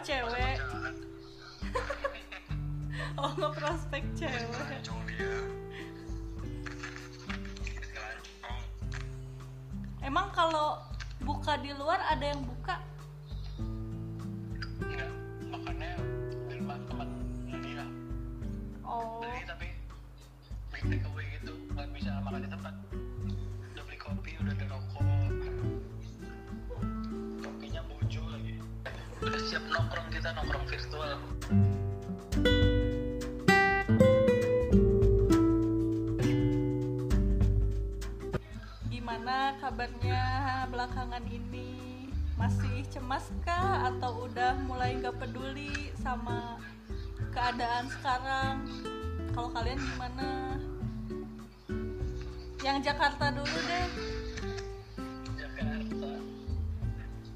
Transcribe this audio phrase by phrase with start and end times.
[0.00, 0.30] ngeprospek.
[0.30, 0.49] Oh, cewek.
[30.40, 31.20] Nongkrong virtual.
[38.88, 40.24] Gimana kabarnya
[40.72, 42.08] belakangan ini?
[42.40, 46.56] Masih cemas kah atau udah mulai gak peduli sama
[47.36, 48.64] keadaan sekarang?
[49.36, 50.56] Kalau kalian gimana?
[52.64, 53.88] Yang Jakarta dulu deh,
[55.36, 56.12] Jakarta.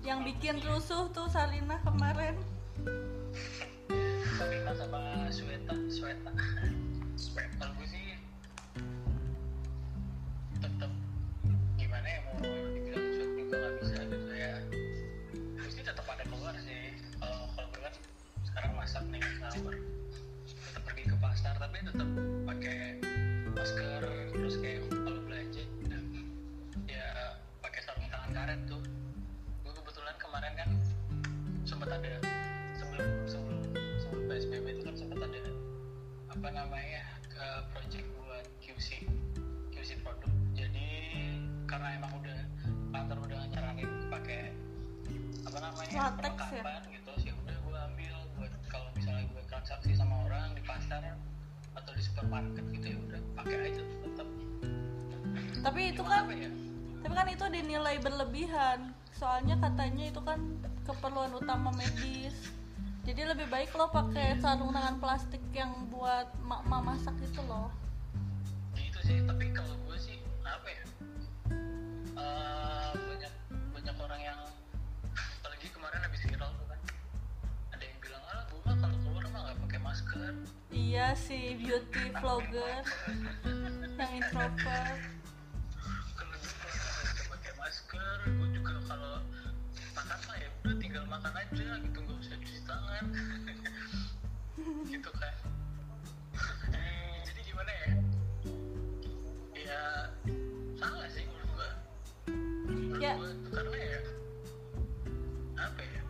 [0.04, 2.53] yang bikin rusuh tuh Sarina kemarin.
[4.34, 6.32] Sabina sama Sweta, Sweta,
[7.14, 8.18] Sweta gue sih
[10.58, 10.90] tetap
[11.78, 14.52] gimana ya mau dibilang sweat juga nggak bisa gitu ya.
[15.70, 16.98] Sih tetap ada keluar sih.
[17.22, 17.94] Kalau kalau kan
[18.42, 19.74] sekarang masak nih sahur,
[20.48, 22.08] tetap pergi ke pasar tapi tetap
[22.48, 23.03] pakai
[45.94, 46.62] Latex ya?
[46.90, 47.30] gitu sih.
[47.32, 51.02] Udah gue ambil buat kalau misalnya gue transaksi sama orang di pasar
[51.74, 54.28] atau di supermarket gitu ya udah pakai aja tetap
[55.64, 56.50] Tapi itu Cuma kan ya?
[57.04, 58.78] tapi kan itu dinilai berlebihan.
[59.14, 60.40] Soalnya katanya itu kan
[60.84, 62.34] keperluan utama medis.
[63.04, 67.68] Jadi lebih baik lo pakai sarung tangan plastik yang buat mak-mak masak itu loh.
[68.72, 70.84] Gitu sih tapi kalau gue sih apa ya?
[72.16, 72.73] Eh,
[80.94, 82.86] iya si beauty vlogger
[83.98, 85.02] yang introvert
[86.14, 86.70] kalau gue mah
[87.10, 89.18] nggak pakai masker gue juga kalau
[89.98, 93.04] makan mah ya udah tinggal makan aja gitu nggak usah cuci tangan
[94.86, 95.34] gitu kan
[97.26, 97.90] jadi gimana ya
[99.66, 99.82] ya
[100.78, 101.70] salah sih menurut gue
[102.70, 103.18] menurut Ya.
[103.18, 103.98] gue itu karena ya
[105.58, 106.02] apa ya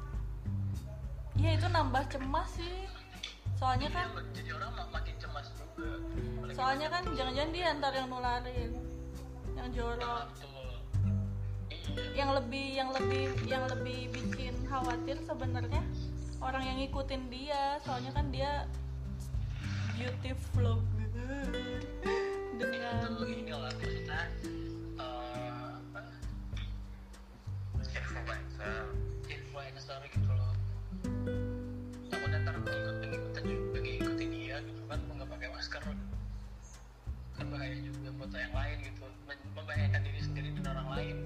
[1.41, 2.84] ya itu nambah cemas sih
[3.59, 5.89] soalnya kan jadi orang mak- makin cemas juga.
[6.39, 8.73] Apalagi soalnya kan jangan-jangan dia antar yang nularin
[9.55, 10.27] yang jorok.
[11.71, 12.05] Iya.
[12.15, 15.83] Yang lebih yang lebih yang lebih bikin khawatir sebenarnya
[16.43, 17.79] orang yang ngikutin dia.
[17.87, 18.67] Soalnya kan dia
[19.95, 21.47] beauty vlogger
[22.59, 24.21] dengan ini lah maksudnya
[24.99, 26.03] apa?
[27.95, 28.85] Influencer
[29.31, 30.55] influencer gitu loh.
[32.11, 33.14] Takutnya ntar ngikutin
[37.55, 39.07] bahaya juga buat yang lain gitu.
[39.55, 41.17] Membahayakan diri sendiri dan orang lain.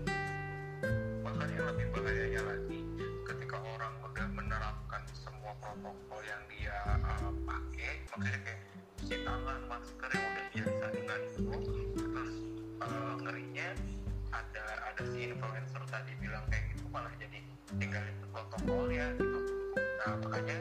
[1.25, 2.79] Bahkan yang lebih bahayanya lagi
[3.25, 8.61] ketika orang udah menerapkan semua protokol yang dia uh, pakai maksudnya kayak
[9.01, 11.57] cuci tangan masker yang udah biasa dengan itu
[11.97, 12.33] terus
[12.85, 13.69] uh, ngerinya
[14.29, 17.41] ada ada si influencer tadi bilang kayak gitu malah jadi
[17.81, 19.41] tinggalin protokolnya gitu.
[19.81, 20.59] Nah makanya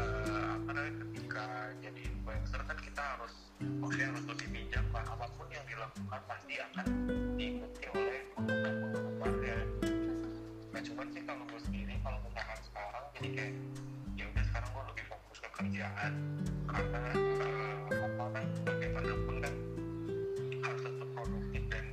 [0.00, 1.44] uh, apa namanya ketika
[1.84, 6.54] jadi influencer kan kita harus maksudnya harus lebih bijak lah apa pun yang dilakukan pasti
[6.60, 6.86] akan
[7.36, 9.58] diikuti oleh penggemar-penggemarnya
[10.72, 13.54] nah cuman sih kalau gue sendiri kalau misalkan sekarang jadi kayak
[14.16, 16.12] ya udah sekarang gue lebih fokus ke kerjaan.
[16.66, 19.54] Karena eh, apa namanya bagaimanapun kan
[20.64, 21.84] harus tetap produktif dan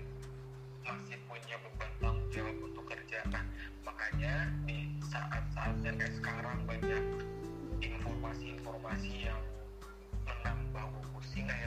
[0.87, 3.19] masih punya beban tanggung jawab untuk kerja.
[3.27, 3.43] Nah
[3.83, 7.03] makanya di saat-saat kayak sekarang banyak
[7.83, 9.39] informasi-informasi yang
[11.23, 11.62] cocina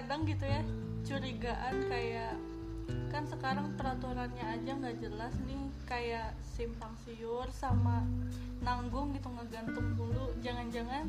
[0.00, 0.64] kadang gitu ya
[1.04, 2.32] curigaan kayak
[3.12, 8.00] kan sekarang peraturannya aja nggak jelas nih kayak simpang siur sama
[8.64, 10.32] nanggung gitu ngegantung dulu.
[10.40, 11.04] Jangan-jangan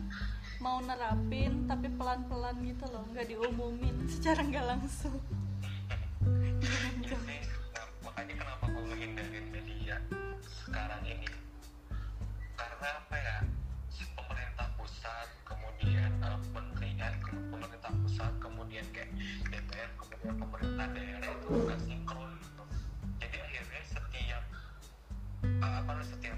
[0.60, 5.24] mau nerapin tapi pelan-pelan gitu loh nggak diumumin secara nggak langsung
[19.82, 22.32] DPR kemudian pemerintah daerah itu nggak sinkron.
[22.38, 22.64] Gitu
[23.18, 24.44] jadi akhirnya setiap
[25.42, 26.38] uh, apa setiap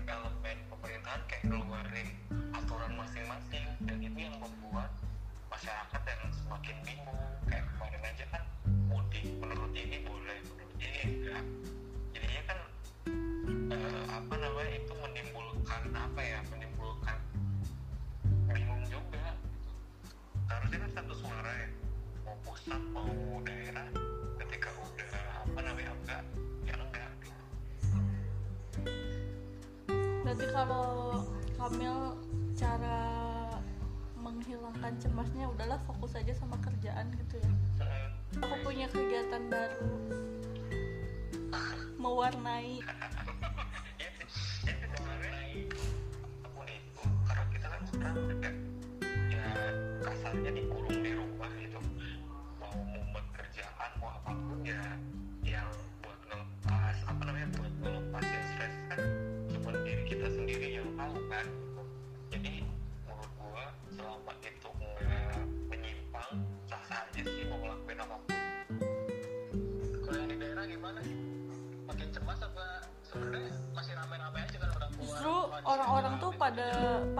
[36.84, 37.40] kerjaan gitu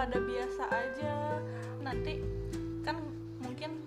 [0.04, 1.40] pada biasa aja.
[1.80, 2.20] Nanti
[2.84, 3.00] kan
[3.40, 3.80] mungkin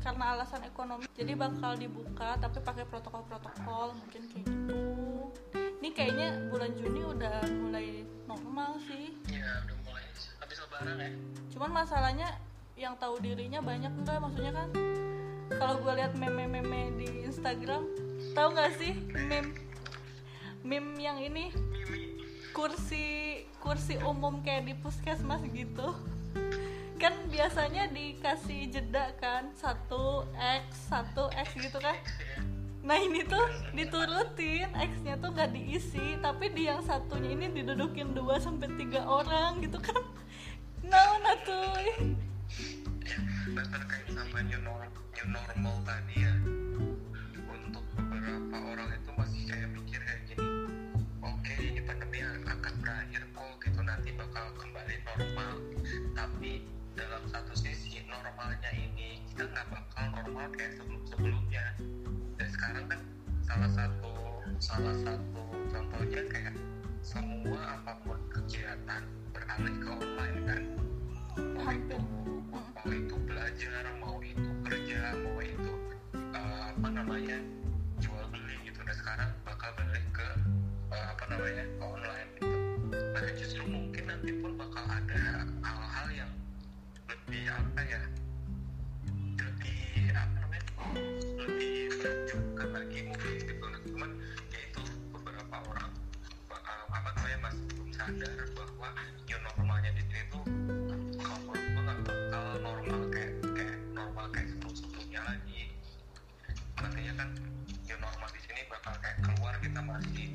[0.00, 4.80] karena alasan ekonomi jadi bakal dibuka tapi pakai protokol-protokol mungkin kayak gitu.
[5.84, 9.12] Ini kayaknya bulan Juni udah mulai normal sih.
[9.28, 10.08] Ya udah mulai
[10.40, 11.10] habis lebaran ya.
[11.52, 12.28] Cuman masalahnya
[12.80, 14.68] yang tahu dirinya banyak enggak maksudnya kan
[15.52, 17.84] kalau gue lihat meme-meme di Instagram
[18.32, 19.52] tahu nggak sih meme
[20.64, 21.52] meme yang ini?
[22.56, 25.90] Kursi kursi umum kayak di puskesmas gitu.
[27.02, 31.98] Kan biasanya dikasih jeda kan satu x satu x gitu kan.
[32.86, 33.42] Nah ini tuh
[33.74, 39.58] diturutin x-nya tuh nggak diisi tapi di yang satunya ini didudukin dua sampai tiga orang
[39.58, 39.98] gitu kan.
[40.86, 41.82] Nah nah tuh
[43.50, 46.34] nah terkait sama new, nor- new normal tadi ya
[47.50, 50.22] untuk beberapa orang itu masih kayak mikir kayak
[56.26, 56.58] tapi
[56.98, 61.64] dalam satu sisi normalnya ini kita nggak bakal normal kayak sebelum sebelumnya.
[62.34, 63.00] Dan sekarang kan
[63.46, 64.12] salah satu
[64.58, 66.58] salah satu contohnya kayak
[66.98, 70.62] semua apa pun kegiatan beralih ke online kan?
[71.38, 71.98] Mau itu
[72.50, 75.72] mau itu belajar mau itu kerja mau itu
[76.10, 77.38] eh, apa namanya
[78.02, 78.82] jual beli gitu.
[78.82, 80.28] Dan sekarang bakal balik ke
[80.90, 82.55] eh, apa namanya ke online gitu
[83.16, 86.32] Nah, justru mungkin nanti pun bakal ada hal-hal yang
[87.08, 88.02] lebih apa ya?
[89.40, 90.64] Lebih apa namanya?
[91.40, 93.64] Lebih menunjukkan lagi mungkin gitu.
[93.72, 94.10] Nah, cuman
[94.52, 94.82] ya itu
[95.16, 95.96] beberapa orang
[96.44, 98.88] bakal apa namanya masih belum sadar bahwa
[99.24, 100.44] new normalnya di sini tuh
[101.16, 105.72] kalau menurut gue nggak bakal normal kayak kayak normal kayak sebelum sebelumnya lagi.
[106.84, 107.28] Makanya kan
[107.80, 110.26] new normal di sini bakal kayak keluar gitu, kita masih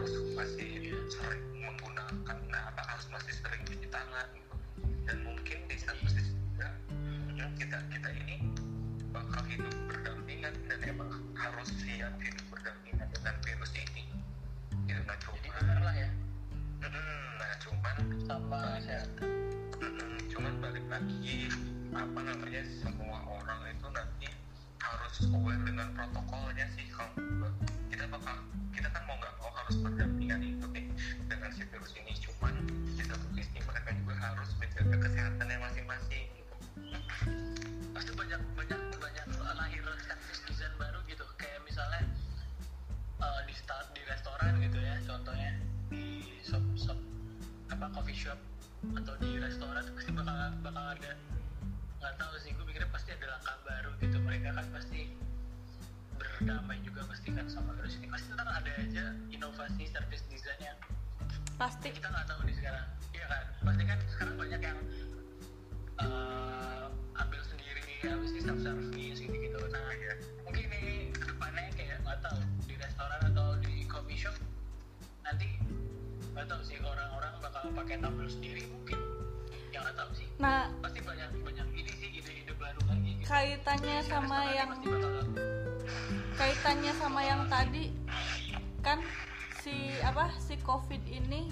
[0.00, 2.36] harus masih sering menggunakan.
[2.48, 4.32] Nah apakah harus masih sering cuci tangan?
[5.04, 6.72] Dan mungkin di satu sisi juga
[7.36, 8.48] ya, kita kita ini
[9.12, 14.08] bakal hidup berdampingan dan emang harus siap hidup berdampingan dengan virus ini.
[14.88, 16.08] Gitu nggak cuma Jadi lah ya.
[17.36, 19.04] Nah cuman sama ya
[20.32, 21.52] cuman balik lagi
[21.92, 24.32] apa namanya semua orang itu nanti
[24.80, 27.12] harus aware dengan protokolnya sih kalau
[27.92, 28.36] kita bakal
[28.72, 30.86] kita kan mau nggak mau harus berdampingan itu nih
[31.28, 32.12] dengan si virus ini.
[32.16, 32.54] Cuman
[32.96, 36.54] di satu sisi mereka juga harus menjaga kesehatannya masing-masing gitu.
[37.92, 41.24] pasti banyak banyak banyak lahir service design baru gitu.
[41.36, 42.02] Kayak misalnya
[43.20, 45.50] eh, di start di restoran gitu ya contohnya.
[45.92, 46.04] Di
[46.40, 46.98] shop shop
[47.68, 48.38] apa coffee shop
[48.96, 50.34] atau di restoran pasti bakal
[50.64, 51.12] bakal ada
[52.00, 54.16] nggak tahu sih gue mikirnya pasti ada langkah baru gitu.
[54.24, 55.00] Mereka kan pasti
[56.16, 58.08] berdamai juga pasti kan sama virus ini.
[58.08, 60.78] Pasti ntar ada aja inovasi service design yang
[61.60, 61.92] pasti.
[61.92, 62.86] kita nggak tahu nih sekarang.
[63.12, 63.44] Iya kan?
[63.68, 64.78] Pasti kan sekarang banyak yang
[66.00, 66.84] eh,
[67.20, 70.12] ambil sendiri habis ini self service gitu gitu nah ya
[70.48, 74.36] mungkin nih ke depannya kayak nggak tahu di restoran atau di coffee shop
[75.20, 75.60] nanti
[76.32, 79.09] nggak tahu sih orang-orang bakal pakai tumbler sendiri mungkin
[79.80, 80.26] yang nggak tahu sih.
[80.36, 83.24] Nah pasti banyak banyak ini sih ide-ide baru lagi gitu.
[83.24, 84.70] kaitannya sama yang
[86.36, 87.84] kaitannya sama yang tadi
[88.84, 89.00] kan
[89.64, 91.48] si apa si covid ini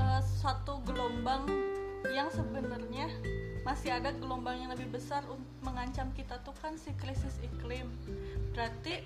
[0.00, 1.44] eh, satu gelombang
[2.08, 3.12] yang sebenarnya
[3.68, 7.90] masih ada gelombang yang lebih besar untuk mengancam kita tuh kan si krisis iklim.
[8.54, 9.02] Berarti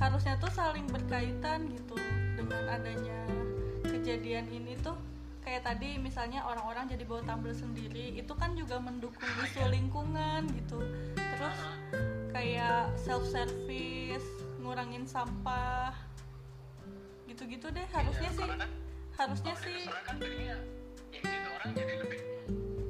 [0.00, 1.94] harusnya tuh saling berkaitan gitu
[2.34, 3.20] dengan adanya
[3.84, 4.96] kejadian ini tuh
[5.48, 10.76] kayak tadi misalnya orang-orang jadi bawa tumbler sendiri itu kan juga mendukung isu lingkungan gitu.
[11.16, 11.58] Terus
[12.36, 14.28] kayak self service
[14.60, 15.96] ngurangin sampah
[17.24, 18.44] gitu-gitu deh harusnya sih.
[18.44, 18.70] Karena kan
[19.16, 19.88] harusnya sih.
[19.88, 20.56] kan jadinya
[21.16, 22.20] ya gitu orang jadi lebih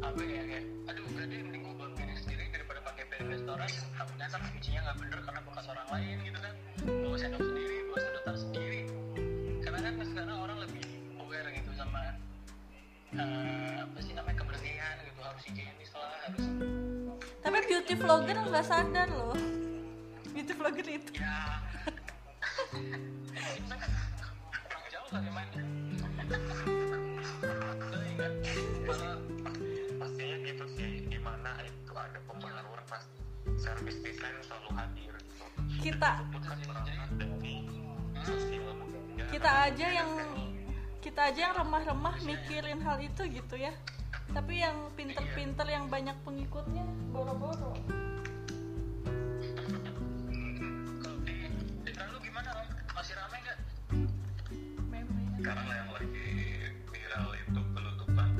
[0.03, 4.41] apa ya kayak aduh udah deh mending gue sendiri daripada pakai piring restoran takutnya kan
[4.51, 6.55] cucinya nggak bener karena bekas orang lain gitu kan.
[7.07, 8.81] Bawa sendok sendiri bawa sedotan sendiri.
[9.63, 10.87] Karena kan sekarang orang lebih
[11.23, 12.19] aware gitu sama
[13.17, 16.45] eh, apa sih namanya kebersihan gitu harus higienis lah harus.
[17.41, 19.37] Tapi beauty vlogger nggak sadar loh.
[20.37, 21.13] Beauty vlogger itu.
[21.17, 21.65] Ya.
[24.93, 25.49] Jauh kali main
[26.29, 28.33] Udah, ingat
[28.85, 29.17] kalau
[29.97, 33.21] pastinya gitu sih di mana itu ada pembaharuan pasti
[33.57, 35.13] service design selalu hadir.
[35.81, 36.13] Kita
[39.29, 40.11] kita aja yang
[40.99, 43.71] kita aja yang remah-remah mikirin hal itu gitu ya.
[44.35, 47.73] Tapi yang pinter-pinter yang banyak pengikutnya boro-boro.
[52.99, 53.59] Masih ramai nggak?
[55.39, 56.29] Sekarang yang lagi
[56.91, 58.31] viral itu penutupan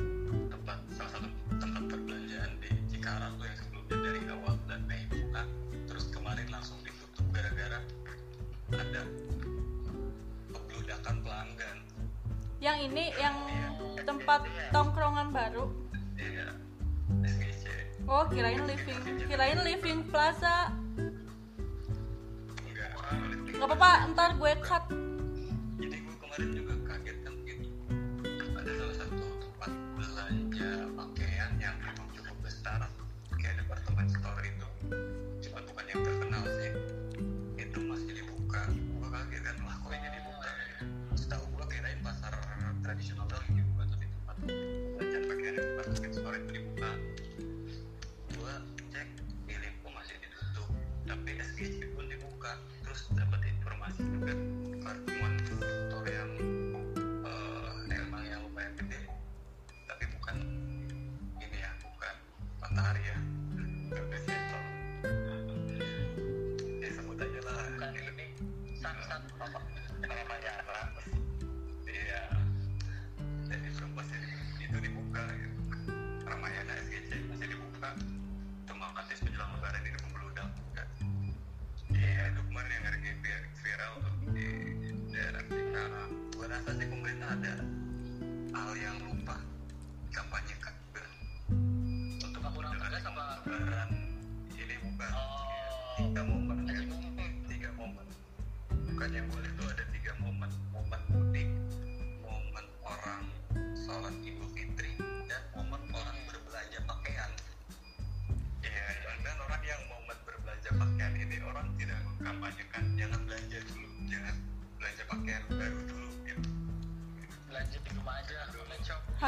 [0.51, 5.47] tempat salah satu tempat perbelanjaan di Cikarang tuh yang sebelumnya dari awal dan Mei buka
[5.87, 7.79] terus kemarin langsung ditutup gara-gara
[8.75, 9.03] ada
[10.51, 11.77] pembludakan pelanggan
[12.59, 13.35] yang ini yang
[14.03, 14.43] tempat
[14.75, 15.71] tongkrongan baru.
[16.19, 16.47] Iya.
[18.09, 20.71] Oh kirain living kirain living plaza.
[23.55, 24.83] Nggak apa-apa ntar gue cut.
[25.79, 26.68] Jadi gue kemarin juga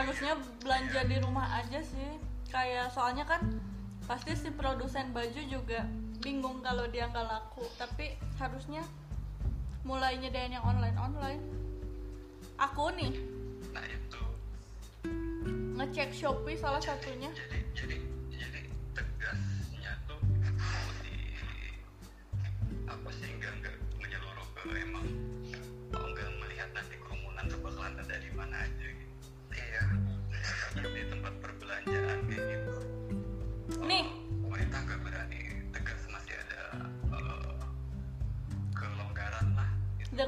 [0.01, 0.33] harusnya
[0.65, 2.17] belanja di rumah aja sih.
[2.49, 3.61] Kayak soalnya kan
[4.09, 5.85] pasti si produsen baju juga
[6.19, 7.63] bingung kalau dia nggak laku.
[7.77, 8.81] Tapi harusnya
[9.85, 11.41] mulai nyediain yang online online.
[12.57, 13.13] Aku nih
[13.71, 14.21] nah itu.
[15.79, 17.31] ngecek shopee salah satunya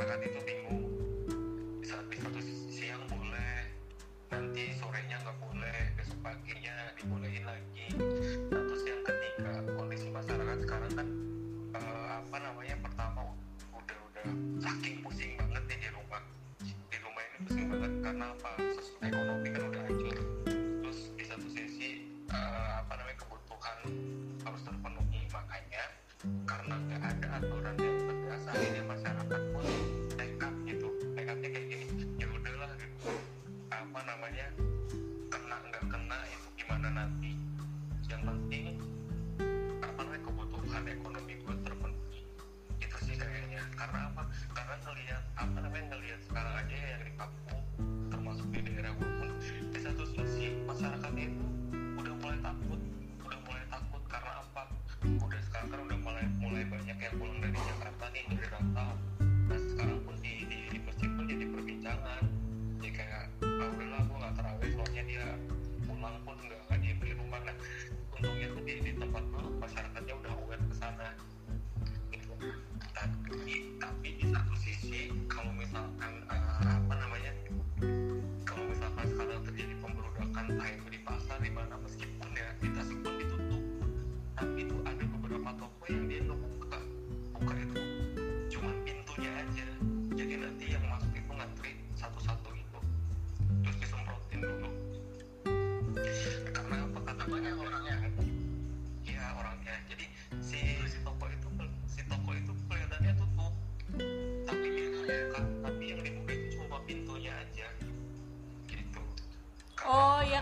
[0.00, 0.49] katakan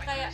[0.05, 0.29] kayak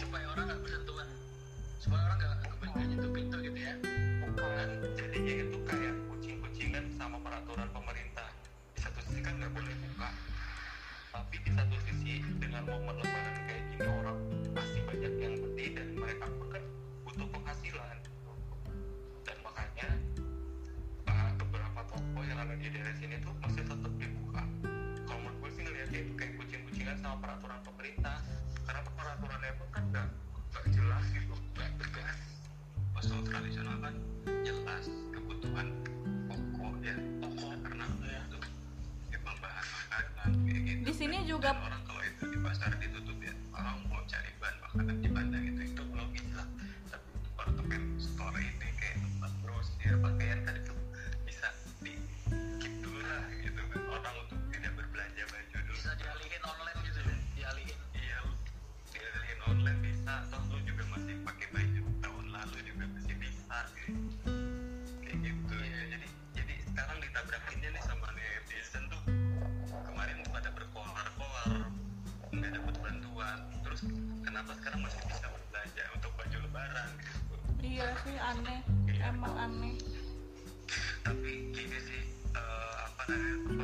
[78.03, 78.59] sih aneh
[78.91, 79.15] iya.
[79.15, 79.75] emang aneh.
[81.05, 82.01] Tapi gini sih
[82.35, 83.54] uh, apa namanya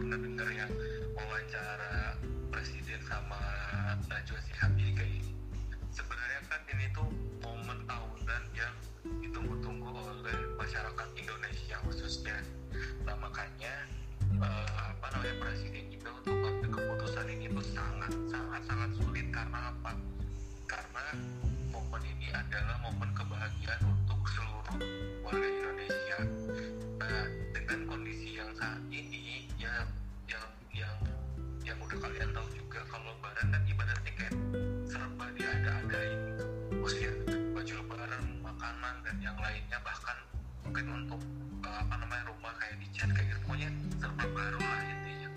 [40.90, 41.22] untuk
[41.62, 43.40] uh, apa namanya rumah kayak di chat kayak gitu.
[43.46, 43.70] Pokoknya
[44.02, 45.30] serba baru lah intinya.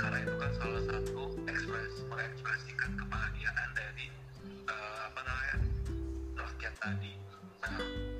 [0.00, 4.06] Karena itu kan salah satu ekspres mengekspresikan kebahagiaan dari
[4.70, 5.56] uh, apa namanya
[6.40, 7.12] rakyat tadi.
[7.60, 8.15] Nah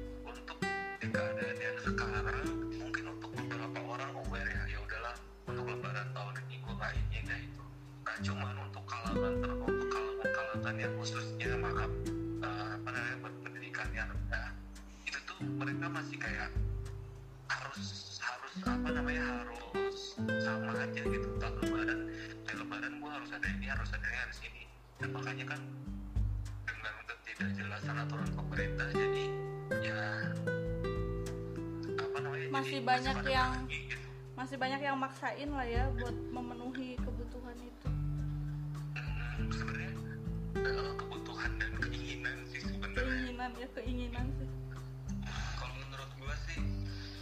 [23.27, 24.63] harus ada ini harus ada ini harus ini
[24.97, 25.61] dan makanya kan
[26.63, 29.25] dengan ketidakjelasan aturan pemerintah jadi
[29.83, 29.99] ya
[31.99, 34.07] apa namanya Masih jadi banyak pada yang- bagi gitu.
[34.33, 37.89] masih banyak yang maksain lah ya buat memenuhi kebutuhan itu.
[38.95, 39.91] Hmm, sebenarnya
[40.55, 42.95] eh, kebutuhan dan keinginan sih sebenarnya.
[42.95, 44.49] Keinginan ya keinginan sih.
[45.59, 46.63] Kalau menurut gua sih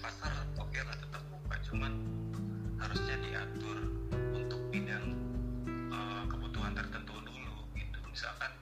[0.05, 1.93] pasar oke lah tetap buka cuman
[2.77, 3.79] harusnya diatur
[8.25, 8.57] misalkan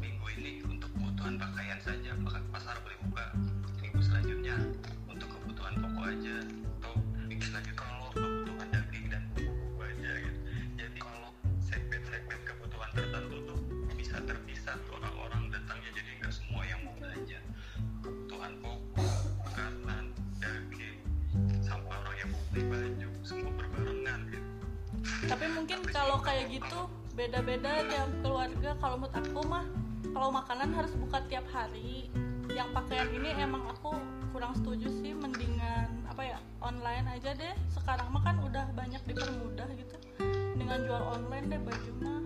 [0.00, 3.36] minggu ini untuk kebutuhan pakaian saja maka pasar boleh buka
[3.84, 4.56] minggu selanjutnya
[5.04, 6.40] untuk kebutuhan pokok aja
[6.80, 6.96] atau
[7.28, 10.40] minggu selanjutnya kalau kebutuhan daging dan buku aja gitu.
[10.80, 13.60] Jadi kalau segmen-segmen kebutuhan tertentu tuh
[13.92, 17.40] bisa terpisah tuh orang-orang datangnya jadi nggak semua yang mau belanja.
[18.00, 19.08] Kebutuhan pokok
[19.44, 20.04] makanan
[20.40, 20.96] daging
[21.60, 24.48] sampai orang yang mau beli baju semua berbarengan gitu.
[25.28, 29.64] Tapi mungkin kalau kayak gitu beda-beda tiap keluarga kalau menurut aku mah
[30.10, 32.10] kalau makanan harus buka tiap hari.
[32.50, 33.96] Yang pakaian ini emang aku
[34.34, 37.54] kurang setuju sih mendingan apa ya online aja deh.
[37.70, 39.96] Sekarang mah kan udah banyak dipermudah gitu
[40.58, 42.22] dengan jual online deh baju mah.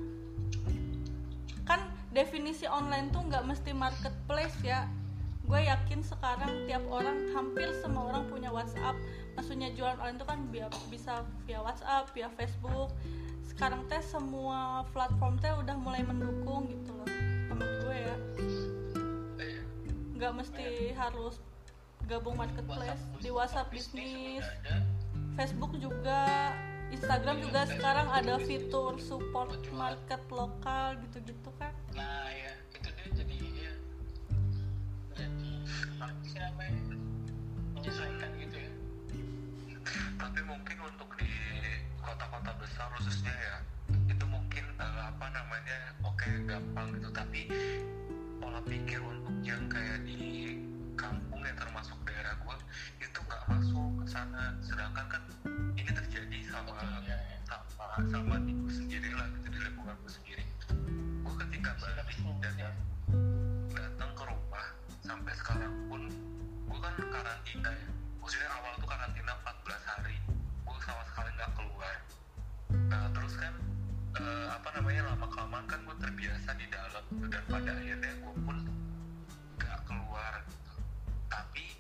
[1.69, 1.81] Kan
[2.17, 4.89] definisi online tuh nggak mesti marketplace ya.
[5.49, 8.97] Gue yakin sekarang tiap orang hampir semua orang punya WhatsApp.
[9.33, 10.39] Maksudnya jualan online itu kan
[10.93, 12.93] bisa via WhatsApp via Facebook
[13.59, 17.11] sekarang teh semua platform teh udah mulai mendukung gitu loh
[17.51, 18.17] menurut gue ya.
[20.15, 21.43] Nggak mesti harus
[22.07, 24.47] gabung marketplace di WhatsApp bisnis.
[25.35, 26.55] Facebook juga
[26.95, 31.75] Instagram juga sekarang ada fitur support market lokal gitu-gitu kan.
[31.99, 33.75] Nah ya itu dia jadi ya
[35.19, 35.51] jadi
[35.99, 36.99] apa sih
[37.75, 38.71] menyesuaikan gitu ya.
[40.15, 41.27] Tapi mungkin untuk di
[42.19, 43.55] kota-kota besar khususnya ya
[44.11, 47.47] itu mungkin eh, apa namanya oke gampang gitu tapi
[48.43, 50.59] pola pikir untuk yang kayak di
[50.99, 52.59] kampung ya termasuk daerah gua
[52.99, 55.23] itu nggak masuk ke sana sedangkan kan
[55.79, 57.39] ini terjadi sama Betul, ya, ya.
[57.47, 60.45] sama sama di gua sendiri lah gitu di lingkungan gua sendiri
[61.23, 62.71] gua ketika balik dan ya.
[63.79, 64.67] datang ke rumah
[65.07, 66.03] sampai sekarang pun
[66.67, 70.18] gue kan karantina ya maksudnya awal tuh karantina 14 hari
[73.29, 73.55] terus kan
[74.25, 78.57] eh, apa namanya lama kelamaan kan gue terbiasa di dalam dan pada akhirnya gue pun
[79.61, 80.73] nggak keluar gitu.
[81.29, 81.77] tapi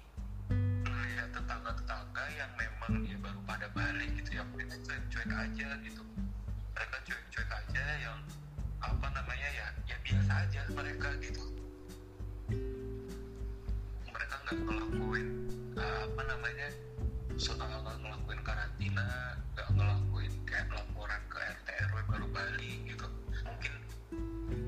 [0.85, 6.03] melihat tetangga-tetangga yang memang dia baru pada balik gitu ya mereka cuek-cuek aja gitu
[6.77, 8.21] mereka cuek-cuek aja yang
[8.85, 11.49] apa namanya ya ya biasa aja mereka gitu
[14.05, 15.27] mereka nggak ngelakuin
[15.81, 16.69] uh, apa namanya
[17.39, 23.07] soal nggak ngelakuin karantina nggak ngelakuin kayak laporan ke RT RW baru balik gitu.
[23.47, 23.73] Mungkin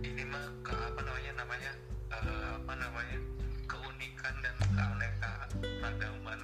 [0.06, 1.72] ini mah ke apa namanya namanya
[2.14, 3.18] uh, apa namanya
[3.66, 6.40] keunikan dan keanekaragaman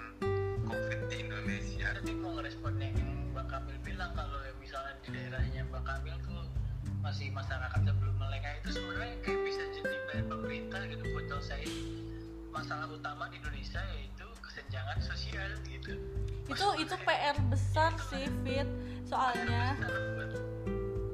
[0.67, 1.95] COVID di Indonesia.
[1.95, 2.99] Tadi mau ngerespon yang
[3.31, 6.43] Bang Kamil bilang kalau misalnya di daerahnya Bang Kamil tuh
[7.07, 11.71] masih masyarakat sebelum melengah itu sebenarnya kayak bisa jadi PR pemerintah gitu buat nyelesain
[12.51, 15.93] masalah utama di Indonesia yaitu kesenjangan sosial gitu.
[16.49, 18.65] Itu itu PR besar sih Fit.
[19.05, 19.77] Soalnya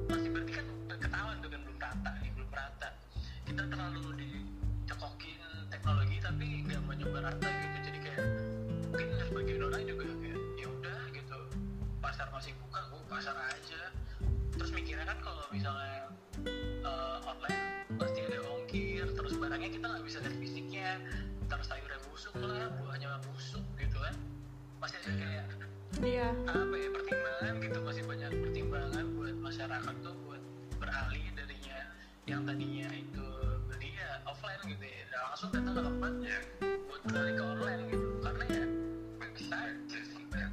[0.07, 2.95] masih berarti kan ketahuan tuh kan belum rata nih belum rata.
[3.43, 7.77] Kita terlalu dicekokin teknologi tapi nggak mencoba rata gitu.
[7.83, 8.23] Jadi kayak
[8.87, 11.39] mungkin sebagian orang juga kayak ya udah gitu.
[11.99, 13.91] Pasar masih buka gue pasar aja.
[14.55, 16.15] Terus mikirnya kan kalau misalnya
[16.79, 20.89] eh, online pasti ada ongkir terus barangnya kita nggak bisa lihat fisiknya
[21.53, 24.17] ntar sayurnya busuk lah buahnya busuk gitu kan.
[24.81, 25.45] Masih ada kayak
[26.01, 26.33] iya.
[26.49, 30.41] apa ya pertimbangan gitu masih banyak pertimbangan buat masyarakat tuh buat
[30.81, 31.77] beralih darinya
[32.25, 33.25] yang tadinya itu
[33.69, 35.05] beli ya offline gitu ya.
[35.13, 36.35] Dan langsung datang ke tempatnya
[36.89, 38.07] buat beralih ke online gitu.
[38.25, 38.63] Karena ya
[39.53, 40.51] aja sih hmm,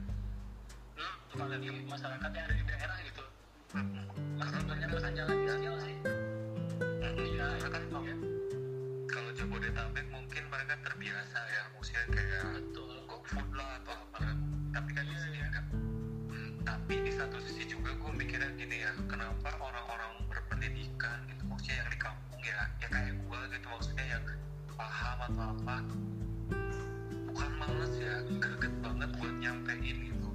[1.32, 3.24] kalau di masyarakat yang ada di daerah gitu.
[4.36, 5.99] Masih banyak kesenjangan sosial sih
[9.90, 12.62] Jabodetabek mungkin mereka terbiasa ya maksudnya kayak
[13.10, 14.18] GoFood lah atau apa.
[14.70, 15.60] Tapi kan di sini ada
[16.30, 21.82] Hmm, tapi di satu sisi juga gue mikirnya gini ya kenapa orang-orang berpendidikan gitu maksudnya
[21.82, 24.22] yang di kampung ya ya kayak gue gitu maksudnya yang
[24.78, 25.76] paham atau apa
[27.26, 30.30] bukan males ya greget banget buat nyampein gitu.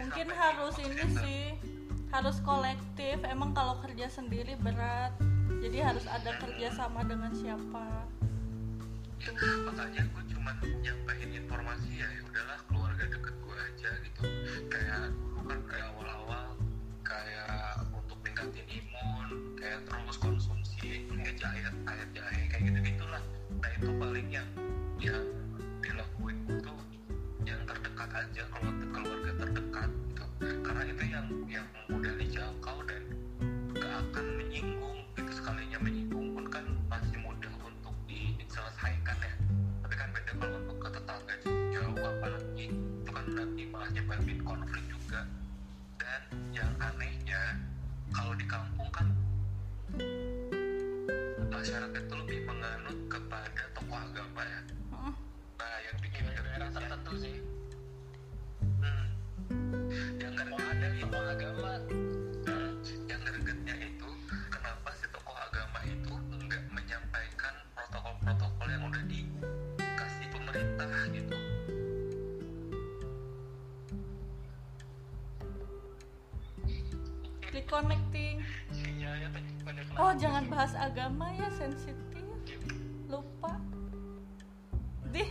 [0.00, 1.44] Mungkin harus ini sih
[2.08, 5.12] harus kolektif emang kalau kerja sendiri berat
[5.58, 8.06] jadi harus ada kerjasama dengan siapa?
[9.20, 9.30] Ya,
[9.66, 14.20] makanya gue cuma nyampein informasi ya ya udahlah keluarga deket gue aja gitu.
[14.70, 16.46] Kayak dulu kan kayak awal-awal
[17.04, 18.48] kayak untuk tingkat
[19.60, 21.06] terus konsumsi
[21.40, 23.22] jahe air jahe kayak gitu gitulah
[23.64, 24.48] nah itu paling yang
[25.00, 25.24] yang
[25.80, 26.74] dilakuin itu
[27.48, 30.24] yang terdekat aja kalau keluarga terdekat gitu.
[30.60, 33.02] Karena itu yang yang mudah dijangkau dan
[33.72, 34.99] gak akan menyinggung itu
[35.40, 36.60] sekalinya menyinggung pun kan
[36.92, 39.32] masih mudah untuk diselesaikan ya.
[39.80, 41.34] Tapi kan beda kalau untuk ke tetangga
[41.72, 45.24] jauh apalagi itu kan nanti malah nyebabin konflik juga.
[45.96, 46.20] Dan
[46.52, 47.56] yang anehnya
[48.12, 49.08] kalau di kampung kan
[51.48, 54.60] masyarakat itu lebih menganut kepada tokoh agama ya.
[54.92, 55.12] Mm.
[55.56, 57.36] nah yang bikin Di daerah tertentu sih.
[58.76, 59.08] Hmm,
[60.20, 61.08] yang mau gregetnya ada itu.
[61.08, 61.72] Tokoh agama.
[62.44, 62.70] Hmm,
[63.08, 64.09] yang gregetnya itu
[65.90, 71.36] itu nggak menyampaikan protokol-protokol yang udah dikasih pemerintah gitu.
[77.50, 78.38] Reconnecting.
[78.70, 82.22] Sinyalnya tadi pada kena oh jangan bahas agama ya sensitif.
[83.10, 83.58] Lupa.
[85.10, 85.30] Dih.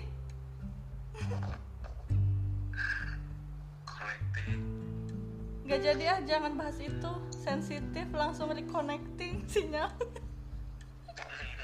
[3.87, 4.61] Collecting
[5.69, 7.11] nggak jadi ah jangan bahas itu.
[7.39, 9.87] Sensitif langsung reconnecting sinyal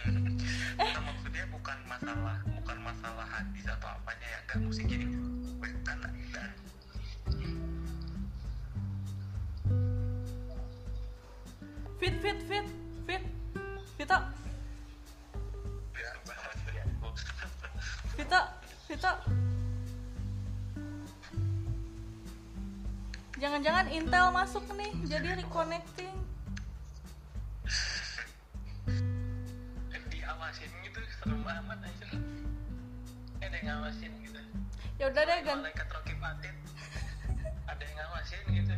[0.05, 5.05] Nah, maksudnya bukan masalah bukan masalah hadis atau apanya ya nggak mesti gini
[5.57, 5.99] bukan dan
[11.97, 12.67] fit fit fit
[13.09, 13.23] fit.
[13.95, 14.19] Vito
[18.15, 18.41] Vito
[18.85, 19.13] Vito
[23.35, 26.14] jangan-jangan Intel masuk nih jadi reconnecting
[30.45, 32.05] diawasin gitu serem amat aja
[33.41, 34.37] ada yang ngawasin gitu.
[35.01, 36.53] Ya udah deh ganti malaikat Rocky Patin
[37.65, 38.73] ada yang ngawasin gitu.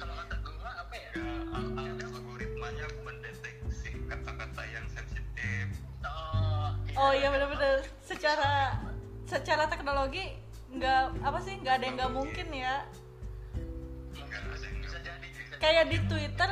[0.00, 1.10] Kalau kata gue apa ya?
[1.52, 5.68] Ada algoritmanya mendeteksi kata-kata yang sensitif.
[6.08, 7.84] Oh oh iya bener-bener.
[8.08, 8.80] Secara
[9.28, 10.32] secara teknologi
[10.72, 12.88] nggak apa sih nggak ada yang nggak mungkin ya.
[14.16, 16.48] Enggak ada yang bisa jadi bisa kayak di Twitter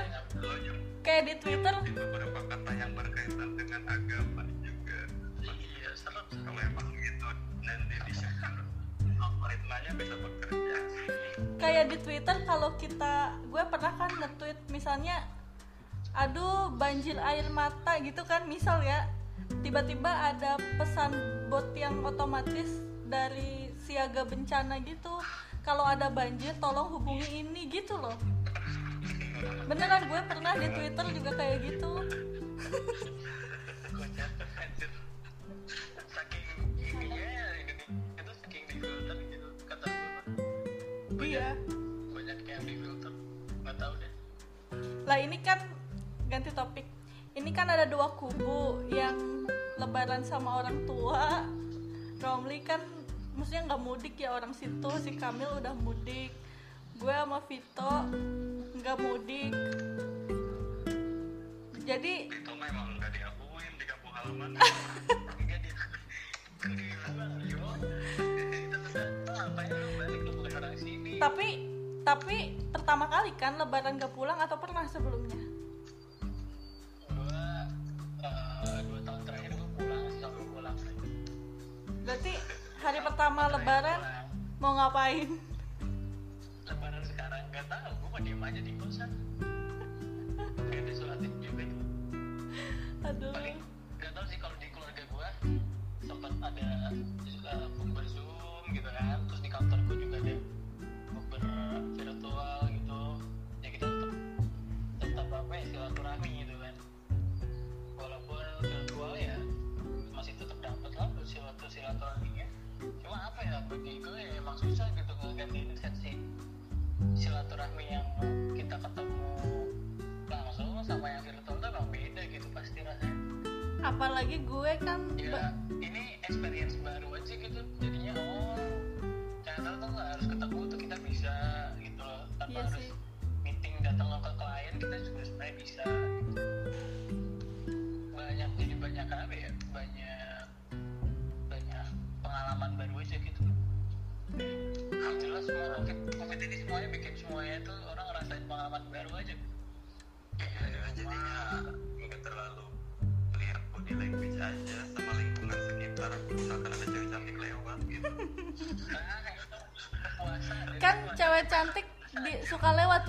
[1.00, 1.74] kayak di Twitter.
[1.96, 5.00] Beberapa kata yang berkaitan dengan agama juga.
[5.44, 7.28] Iya serem kalau emang gitu
[7.64, 8.12] nanti di
[9.16, 10.76] algoritmanya bisa bekerja.
[11.56, 15.24] Kayak di Twitter kalau kita gue pernah kan nge-tweet misalnya
[16.10, 19.08] aduh banjir air mata gitu kan misal ya.
[19.60, 21.10] Tiba-tiba ada pesan
[21.50, 25.20] bot yang otomatis dari siaga bencana gitu.
[25.60, 28.16] Kalau ada banjir tolong hubungi ini gitu loh
[29.68, 31.92] beneran gue pernah di Twitter juga kayak gitu.
[37.00, 37.26] Ya
[37.62, 37.86] gitu
[41.30, 41.54] iya.
[45.06, 45.58] Lah ini kan
[46.26, 46.86] ganti topik.
[47.34, 49.46] Ini kan ada dua kubu yang
[49.78, 51.46] lebaran sama orang tua.
[52.18, 52.82] Romli kan
[53.38, 54.90] maksudnya nggak mudik ya orang situ.
[55.02, 56.34] Si Kamil udah mudik.
[56.98, 57.94] Gue sama Vito
[58.80, 59.52] nggak mudik.
[61.84, 64.56] Jadi itu memang nggak diakuin di kampung halaman
[71.20, 71.48] tapi
[72.00, 75.36] tapi pertama kali kan lebaran gak pulang atau pernah sebelumnya?
[77.12, 77.68] Gua
[78.24, 80.76] eh, dua tahun terakhir gua pulang selalu pulang.
[82.08, 82.32] Berarti
[82.80, 84.00] hari pertama lebaran
[84.56, 85.49] mau ngapain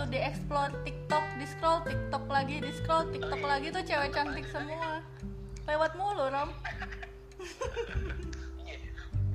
[0.01, 4.49] tuh di explore TikTok, di scroll TikTok lagi, di scroll TikTok lagi tuh cewek cantik
[4.49, 5.05] semua.
[5.69, 6.49] Lewat mulu, Rom.
[8.61, 8.77] Iya,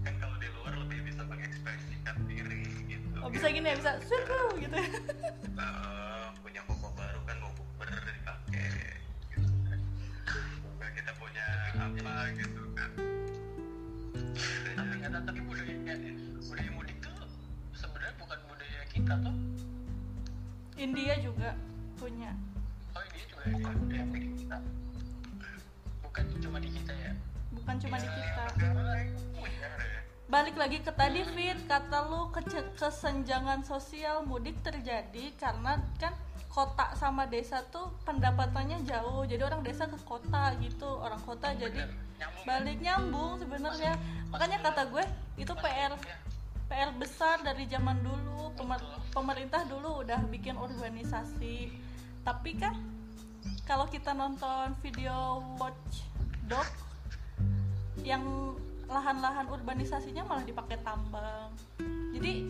[0.02, 3.18] kan kalau di luar lebih bisa mengekspresikan diri gitu.
[3.22, 4.78] Oh, bisa gini ya, bisa suku gitu.
[5.56, 8.66] Eh, punya koko baru kan mau bukber dipakai
[9.34, 9.80] gitu kan.
[10.82, 11.46] Kita punya
[11.78, 12.90] apa gitu kan.
[14.76, 15.94] tapi tapi budaya
[16.44, 17.14] budaya mudik tuh
[17.72, 19.65] sebenarnya bukan budaya kita tuh
[20.76, 21.56] India juga
[21.96, 22.30] punya.
[22.92, 24.56] oh ini juga bukan budaya mudik kita
[26.04, 27.12] bukan cuma di kita ya
[27.56, 28.44] Bukan cuma di kita.
[28.62, 29.06] Deh.
[30.26, 36.14] Balik lagi ke tadi Fit, kata lu kece- kesenjangan sosial mudik terjadi karena kan
[36.46, 39.26] kota sama desa tuh pendapatannya jauh.
[39.26, 43.92] Jadi orang desa ke kota gitu, orang kota jadi nyambung balik nyambung sebenarnya.
[44.30, 45.04] Makanya kata gue
[45.40, 46.16] itu PR ya
[46.66, 48.50] PR besar dari zaman dulu.
[48.58, 51.70] Pemer- pemerintah dulu udah bikin urbanisasi.
[52.26, 52.74] Tapi kan
[53.66, 56.66] kalau kita nonton video watchdog
[58.02, 58.54] yang
[58.86, 61.50] lahan-lahan urbanisasinya malah dipakai tambang.
[62.14, 62.46] Jadi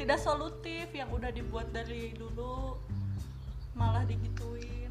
[0.00, 2.76] tidak solutif yang udah dibuat dari dulu
[3.76, 4.90] malah digituin.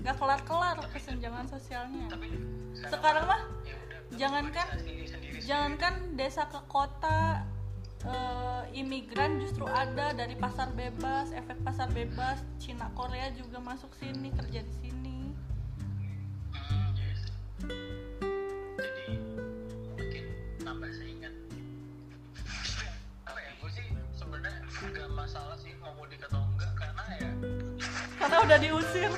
[0.00, 2.08] Gak kelar-kelar kesenjangan sosialnya.
[2.88, 3.42] Sekarang mah
[4.18, 7.46] jangankan sendiri sendiri jangankan desa ke kota
[8.06, 14.30] eh, imigran justru ada dari pasar bebas efek pasar bebas Cina Korea juga masuk sini
[14.34, 15.18] kerja di sini
[16.50, 17.30] Hmm, yes.
[18.74, 19.06] Jadi
[19.94, 20.24] mungkin
[20.62, 21.34] nambah saingan.
[23.26, 23.50] Apa ya?
[23.62, 23.86] Gue sih
[24.18, 27.30] sebenarnya nggak masalah sih mau mudik atau enggak karena ya
[28.16, 29.10] karena udah diusir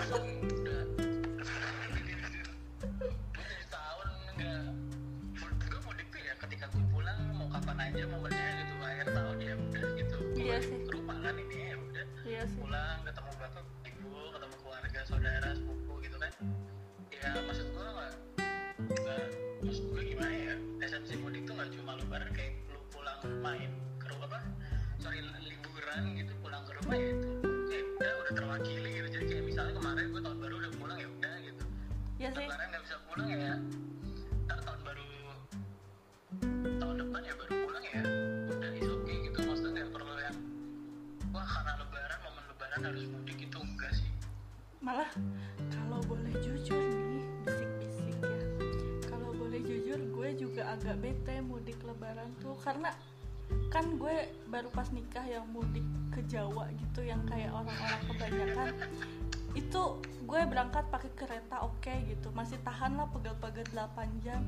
[7.92, 10.16] aja momennya gitu akhir tahun ya udah gitu.
[10.32, 10.80] Iya sih.
[10.88, 12.06] rumah kan ini ya udah.
[12.24, 12.56] Iya sih.
[12.56, 16.32] Pulang ketemu bapak ibu ketemu keluarga saudara sepupu gitu kan.
[17.12, 18.12] Ya maksud gue nggak
[19.60, 24.06] maksud gue gimana ya esensi mudik tuh nggak cuma lebaran kayak lu pulang main ke
[24.08, 24.40] rumah apa
[24.96, 27.28] sorry liburan gitu pulang ke rumah ya itu
[27.68, 29.08] ya udah udah terwakili gitu.
[29.20, 31.64] Jadi kayak misalnya kemarin gue tahun baru udah pulang ya udah gitu.
[32.16, 32.46] Iya sih.
[32.48, 33.52] Lebaran nggak bisa pulang ya
[34.48, 35.04] ntar tahun baru
[36.80, 38.02] tahun depan ya baru pulang ya
[38.48, 40.38] udah is okay gitu maksudnya nggak perlu yang
[41.36, 44.08] wah karena lebaran momen lebaran harus mudik itu enggak sih
[44.80, 45.10] malah
[45.68, 48.42] kalau boleh jujur nih bisik-bisik ya.
[49.06, 52.90] Kalau boleh jujur gue juga agak bete mudik lebaran tuh karena
[53.68, 55.84] kan gue baru pas nikah yang mudik
[56.16, 58.72] ke Jawa gitu yang kayak orang-orang kebanyakan
[59.52, 59.82] itu
[60.24, 62.32] gue berangkat pakai kereta oke gitu.
[62.32, 64.40] Masih tahan lah pegel-pegel 8 jam.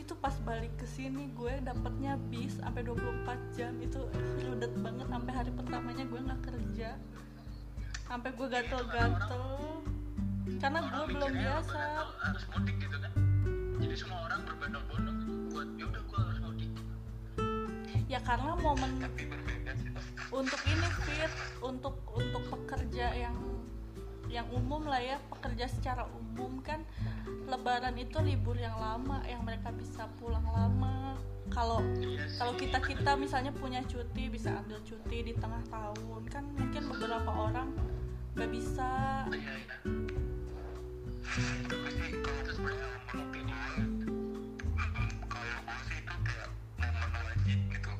[0.00, 3.72] Itu pas balik ke sini gue dapetnya bis sampai 24 jam.
[3.82, 4.08] Itu
[4.46, 6.90] rudet banget sampai hari pertamanya gue nggak kerja.
[8.06, 9.44] Sampai gue gatel-gatel.
[10.56, 11.80] Karena gue belum biasa.
[12.22, 13.12] harus mudik gitu kan
[13.76, 15.18] jadi semua orang berbondong-bondong
[15.52, 16.70] buat yaudah gue harus mudik.
[18.08, 18.92] Ya karena momen
[20.32, 23.36] untuk ini fit untuk untuk pekerja yang
[24.36, 26.84] yang umum lah ya pekerja secara umum kan
[27.48, 31.16] lebaran itu libur yang lama yang mereka bisa pulang lama.
[31.48, 31.80] Kalau
[32.36, 37.30] kalau kita kita misalnya punya cuti bisa ambil cuti di tengah tahun kan mungkin beberapa
[37.32, 37.72] orang
[38.36, 39.24] nggak bisa.
[39.32, 39.76] Iya iya.
[46.76, 47.92] Momen wajib gitu.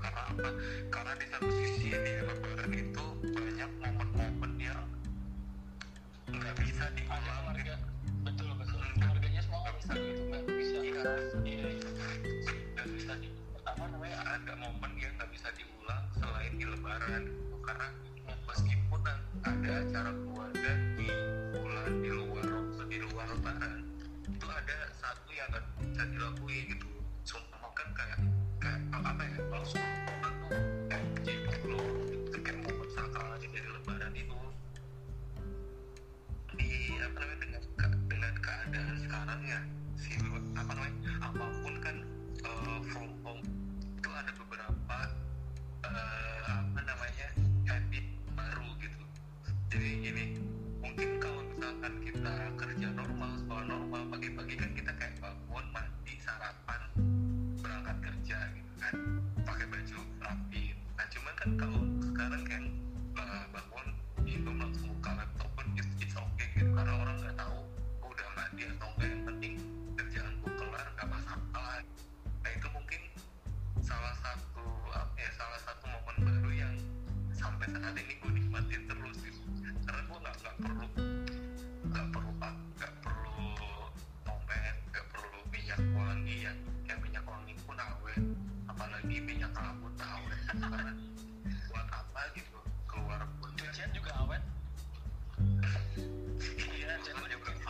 [0.93, 3.97] Karena di satu sisi di lebaran itu banyak yang
[6.57, 7.87] nggak bisa keluarga gitu.
[8.25, 11.03] betul betul keluarganya semua nggak bisa gitu nggak bisa Iya.
[11.45, 11.91] iya iya
[12.73, 17.57] nggak bisa di pertama namanya ada momen yang nggak bisa diulang selain di lebaran gitu.
[17.61, 17.87] karena
[18.49, 19.01] meskipun
[19.45, 21.09] ada acara keluarga di
[21.53, 22.47] bulan di luar
[22.89, 23.77] di luar lebaran
[24.25, 26.89] itu ada satu yang nggak bisa dilakuin gitu
[27.29, 28.19] semua kan kayak
[28.65, 29.69] kayak apa ya kalau
[39.17, 39.61] sekarang ya
[39.97, 40.13] si
[40.53, 41.97] apa namanya apa pun kan
[42.45, 43.41] eh, from home
[43.97, 44.99] itu ada beberapa
[45.89, 47.29] eh, apa namanya
[47.65, 48.05] habit
[48.37, 49.01] baru gitu.
[49.73, 50.25] Jadi gini
[50.85, 52.89] mungkin kalau misalkan kita kerja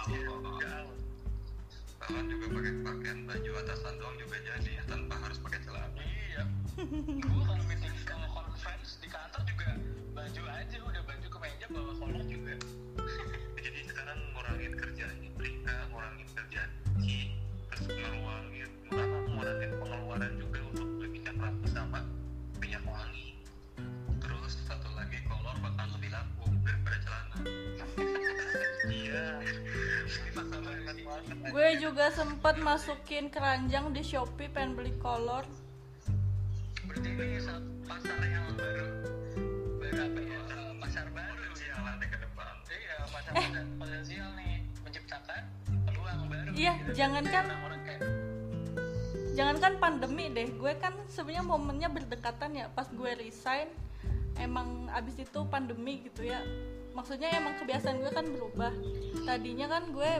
[0.06, 0.94] Out.
[1.98, 6.42] bahkan juga pakai pakaian baju atasan doang juga jadi ya tanpa harus pakai celana Iya.
[7.26, 9.74] Gue kalau meeting kalau conference di kantor juga
[10.14, 12.54] baju aja udah baju kemeja bawa kolor juga.
[13.66, 16.70] jadi sekarang ngurangin kerjaan mereka ngurangin kerjaan
[17.02, 17.34] si
[17.66, 18.70] terus ngeluangin
[19.34, 20.55] ngurangin pengeluaran juga
[31.24, 35.44] gue juga sempet masukin keranjang di shopee pengen beli kolor.
[36.84, 37.40] Berarti ini
[37.82, 38.86] pasar yang baru.
[39.76, 40.38] Baru apa ya?
[40.38, 42.46] eh, Pasar baru Iya, lantai ke depan.
[42.66, 44.54] Iya, pasar poten- potensial nih.
[44.82, 45.42] Menciptakan
[45.84, 46.50] peluang baru.
[46.52, 46.90] Iya, gitu.
[46.94, 47.50] jangankan-
[49.36, 50.48] jangankan pandemi deh.
[50.50, 52.66] Gue kan sebenarnya momennya berdekatan ya.
[52.68, 53.68] Pas gue resign
[54.36, 56.40] emang abis itu pandemi gitu ya.
[56.92, 58.72] Maksudnya emang kebiasaan gue kan berubah.
[59.22, 60.12] Tadinya kan gue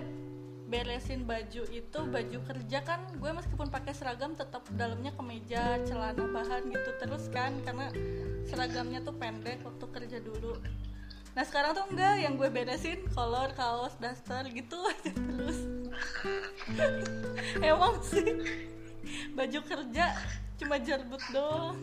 [0.66, 6.66] beresin baju itu baju kerja kan gue meskipun pakai seragam tetap dalamnya kemeja celana bahan
[6.74, 7.94] gitu terus kan karena
[8.50, 10.58] seragamnya tuh pendek waktu kerja dulu.
[11.38, 15.58] Nah sekarang tuh enggak yang gue beresin kolor kaos daster gitu aja terus.
[17.70, 18.26] Emang sih
[19.38, 20.18] baju kerja
[20.58, 21.78] cuma jarbut doang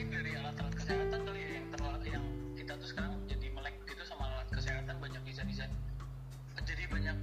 [0.00, 2.24] Mungkin dari alat-alat kesehatan kali ya yang terlalu yang
[2.56, 5.68] kita tuh sekarang jadi melek gitu sama alat kesehatan banyak desain-desain.
[6.64, 7.16] Jadi banyak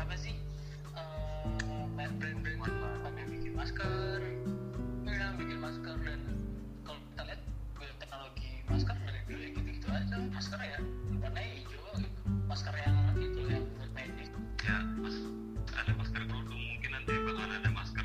[0.00, 0.32] apa sih
[0.96, 1.44] eh,
[1.92, 2.40] brand-brand
[3.04, 4.24] pada bikin masker,
[5.04, 6.20] ya bikin masker dan
[6.88, 7.40] kalau kita lihat
[8.00, 10.78] teknologi masker dari dulu ya gitu-gitu aja masker ya
[11.20, 14.32] warnanya hijau gitu masker yang itu yang buat medis.
[14.64, 15.20] Ya mas
[15.68, 18.04] ada masker kerudung mungkin nanti bakal ada masker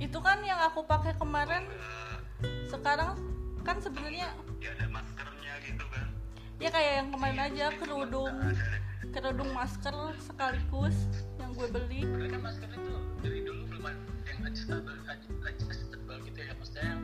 [0.00, 1.66] itu kan yang aku pakai kemarin.
[1.66, 1.99] Enggak
[2.70, 3.18] sekarang
[3.66, 4.30] kan sebenarnya
[4.62, 6.06] ya ada maskernya gitu kan
[6.60, 8.36] ya kayak yang kemarin aja kerudung.
[9.10, 10.94] Kerudung masker sekaligus
[11.40, 12.06] yang gue beli.
[12.30, 12.94] Kan masker itu
[13.24, 14.98] dari dulu belum ada yang adjustable
[15.42, 17.02] adjustable gitu ya maksudnya yang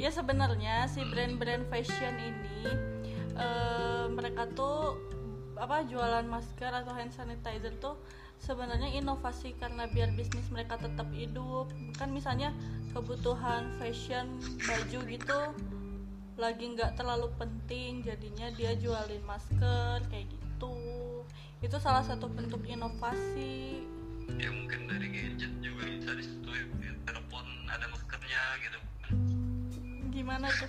[0.00, 2.72] ya sebenarnya si brand-brand fashion ini
[3.36, 4.96] eh, mereka tuh
[5.60, 8.00] apa jualan masker atau hand sanitizer tuh
[8.40, 11.68] sebenarnya inovasi karena biar bisnis mereka tetap hidup.
[12.00, 12.56] Kan misalnya
[12.96, 15.40] kebutuhan fashion baju gitu
[16.40, 20.74] lagi nggak terlalu penting jadinya dia jualin masker kayak gitu.
[21.60, 23.84] Itu salah satu bentuk inovasi.
[24.40, 26.16] Ya mungkin dari gadget juga bisa
[26.80, 28.89] Ya, telepon ada maskernya gitu
[30.20, 30.68] gimana tuh?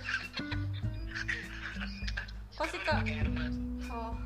[2.56, 3.04] Pasti kak?
[3.04, 3.56] Pakai airbus
[3.92, 4.16] oh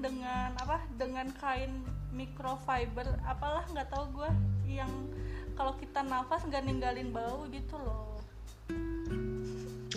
[0.00, 4.30] dengan apa dengan kain microfiber apalah nggak tahu gue
[4.68, 4.90] yang
[5.56, 8.20] kalau kita nafas nggak ninggalin bau gitu loh.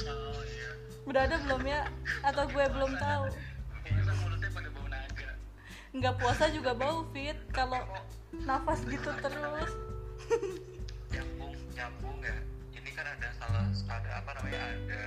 [0.08, 0.72] Oh iya
[1.04, 1.82] udah ada belum ya?
[2.24, 3.24] Atau gue belum tahu?
[5.89, 7.36] Nggak puasa juga bau fit.
[7.50, 7.82] Kalau
[8.45, 9.72] nafas gitu terus.
[11.12, 12.38] Nyambung nyambung ya.
[12.78, 15.02] Ini kan ada salah ada apa namanya ada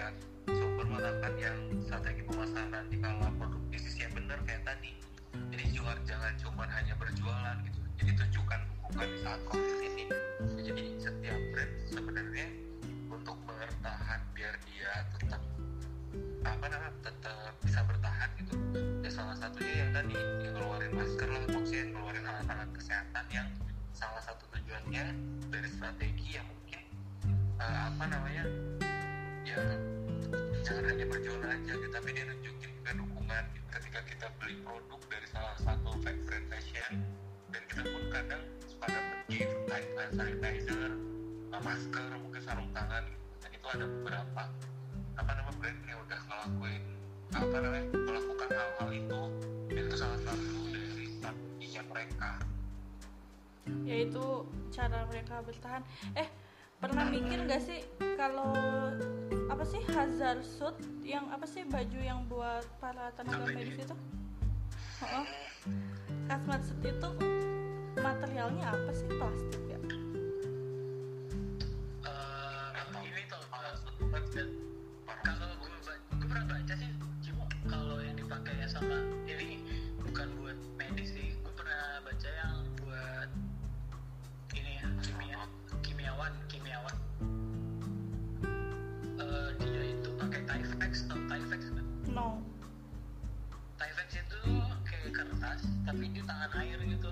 [0.56, 2.84] sumber mengatakan yang strategi pemasaran.
[2.92, 4.92] Di kala produk bisnis yang benar kayak tadi.
[5.52, 7.78] Jadi juga jangan cuma hanya berjualan gitu.
[8.02, 10.04] Jadi tunjukkan dukungan di saat konflik ini.
[10.62, 12.46] Jadi setiap brand sebenarnya
[13.08, 15.42] untuk bertahan biar dia tetap
[16.42, 18.54] apa namanya tetap bisa bertahan gitu.
[19.00, 23.48] Ya salah satunya yang tadi yang ngeluarin masker lah maksudnya ngeluarin alat-alat kesehatan yang
[23.96, 25.04] salah satu tujuannya
[25.48, 26.82] dari strategi yang mungkin
[27.62, 28.44] eh, apa namanya
[29.46, 29.58] ya
[30.62, 33.66] jangan hanya berjualan jual aja gitu tapi dia nunjukin juga dukungan gitu.
[33.74, 36.92] ketika kita beli produk dari salah satu brand fashion
[37.50, 38.42] dan kita pun kadang
[38.78, 39.54] pada gift
[40.14, 40.90] sanitizer
[41.50, 43.34] uh, masker mungkin sarung tangan gitu.
[43.42, 44.42] dan itu ada beberapa
[45.18, 46.82] apa nama brand yang udah ngelakuin
[47.34, 49.20] apa namanya melakukan hal-hal itu
[49.66, 52.30] dan itu salah satu dari strateginya mereka
[53.82, 54.24] yaitu
[54.70, 55.82] cara mereka bertahan
[56.14, 56.30] eh
[56.82, 57.86] pernah mikir gak sih
[58.18, 58.50] kalau
[59.46, 60.74] apa sih hazard suit
[61.06, 63.96] yang apa sih baju yang buat para tenaga medis itu?
[65.06, 65.26] Oh,
[66.26, 67.10] hazmat suit itu
[68.02, 69.06] materialnya apa sih?
[69.14, 69.78] Plastik ya?
[72.74, 74.48] Atau ini eh, kan.
[75.22, 76.90] Kalau gue gue pernah baca sih
[77.30, 79.62] cuma kalau yang dipakai sama ini
[80.02, 81.30] bukan buat medis sih.
[81.46, 83.30] Gue pernah baca yang buat
[84.58, 85.46] ini ya kimia
[86.12, 86.96] kimiawan kimiawan.
[89.16, 92.28] Eh, dia itu pakai Tyvek tau Tyvek kan no.
[93.80, 94.40] Tyvek itu
[94.84, 97.08] kayak kertas tapi di tangan air gitu.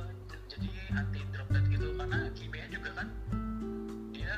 [0.52, 1.96] Jadi anti droplet gitu.
[1.96, 3.08] Karena kimia juga kan
[4.12, 4.36] dia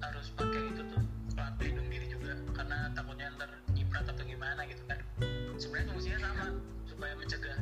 [0.00, 1.04] harus pakai itu tuh
[1.36, 2.40] pelat pelindung diri juga.
[2.56, 4.96] Karena takutnya ntar nyiprat atau gimana gitu kan.
[5.60, 6.46] Sebenarnya fungsinya sama
[6.88, 7.58] supaya mencegah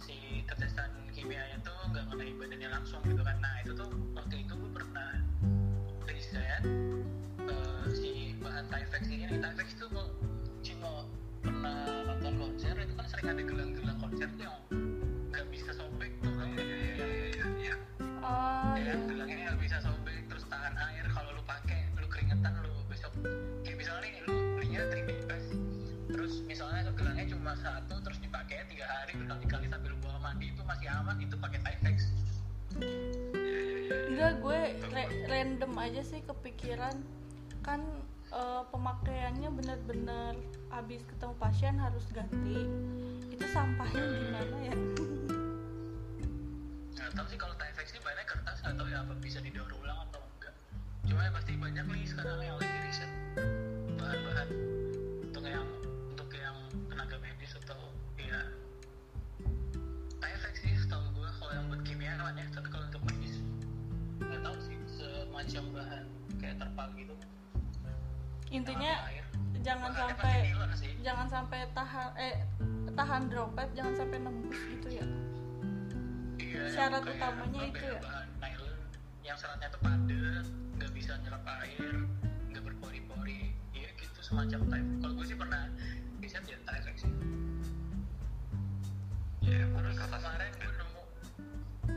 [0.00, 3.36] si tetesan kimianya tuh nggak mengenai badannya langsung gitu kan.
[3.36, 4.56] Nah itu tuh waktu itu
[9.32, 10.08] Ini Tyvek itu kok
[10.60, 11.08] cuma
[11.40, 14.60] pernah nonton konser itu kan sering ada gelang-gelang konser tuh yang
[15.32, 16.48] nggak bisa sobek tuh kan
[17.56, 17.72] ya
[18.20, 22.04] oh ya ya kan gelangnya nggak bisa sobek terus tahan air kalau lu pakai lu
[22.12, 23.08] keringetan lu besok
[23.64, 25.44] kayak misalnya nih lu belinya tribebas
[26.12, 30.92] terus misalnya gelangnya cuma satu terus dipakai tiga hari berkali-kali sambil bawa mandi itu masih
[30.92, 31.96] aman itu pakai Tyvek
[34.12, 34.60] enggak gue
[34.92, 37.00] ra- random aja sih kepikiran.
[37.64, 37.80] Kan
[38.32, 40.34] eh, pemakaiannya bener-bener
[40.72, 42.64] habis ketemu pasien harus ganti.
[43.28, 44.76] Itu sampahnya gimana ya?
[46.96, 50.20] Nggak tahu sih kalau Tyvek ini banyak kertas tahu ya apa bisa didaur ulang atau
[50.24, 50.54] enggak.
[51.04, 53.10] Cuma ya pasti banyak nih sekarang yang lagi riset
[54.00, 54.48] bahan-bahan
[55.28, 55.68] untuk yang
[56.08, 56.56] untuk yang
[56.88, 57.80] tenaga medis atau
[58.16, 58.40] ya.
[60.24, 63.44] Tyvek sih setahu gue kalau yang buat kimia ya tapi kalau untuk medis
[64.22, 66.04] nggak tahu sih semacam bahan
[66.40, 67.14] kayak terpal gitu
[68.52, 68.92] intinya
[69.64, 70.36] jangan Bahannya sampai
[71.00, 72.34] jangan sampai tahan eh
[72.92, 75.06] tahan droplet jangan sampai nembus gitu ya.
[76.36, 78.00] Iya, Syarat utamanya apa itu ya?
[78.04, 78.78] bahan nylon
[79.24, 80.46] yang seratnya tuh padat
[80.76, 82.04] nggak bisa nyerap air
[82.52, 83.56] nggak berpori-pori.
[83.72, 85.62] Iya gitu semacam type kalau gue sih pernah
[86.20, 87.12] riset ya type sih.
[89.40, 91.02] Ya bukan terus kertas kemarin gue nemu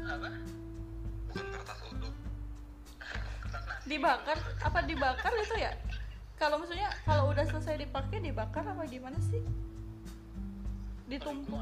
[0.08, 0.30] apa?
[1.28, 2.16] Bukan kertas uduk
[3.43, 3.86] kertas nasi.
[3.91, 5.74] Dibakar apa dibakar itu ya
[6.36, 9.39] kalau maksudnya kalau udah selesai dipakai dibakar apa gimana sih?
[11.07, 11.55] Ditumpuk.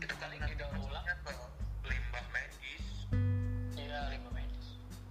[0.00, 1.04] Itu Kali kan didaur ulang.
[1.04, 1.34] ke
[1.84, 2.84] limbah medis.
[3.76, 4.66] Iya limbah medis.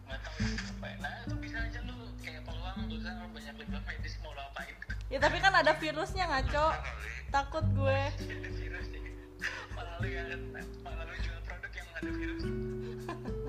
[0.09, 0.97] Nggak tahu apa ya.
[0.97, 1.95] nah itu bisa aja lu
[2.25, 4.75] kayak peluang lu kan banyak limbah medis mau lu apain?
[5.13, 6.67] Ya tapi kan ada virusnya ngaco.
[7.29, 8.01] Takut gue.
[8.17, 9.03] Ada virus nih.
[9.77, 10.23] Malah lu ya
[10.81, 12.43] malah lu jual produk yang ada virus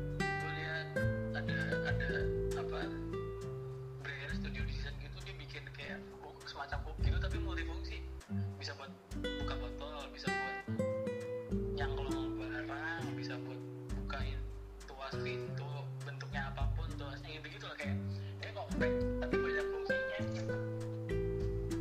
[6.61, 7.97] semacam hook gitu tapi multifungsi
[8.61, 10.57] bisa buat buka botol bisa buat
[11.73, 13.57] nyangklong barang bisa buat
[13.97, 14.37] bukain
[14.85, 15.65] tuas pintu
[16.05, 17.97] bentuknya apa pun tuasnya gitu gitu lah kayak
[18.37, 18.93] dia compact
[19.25, 20.19] tapi banyak fungsinya.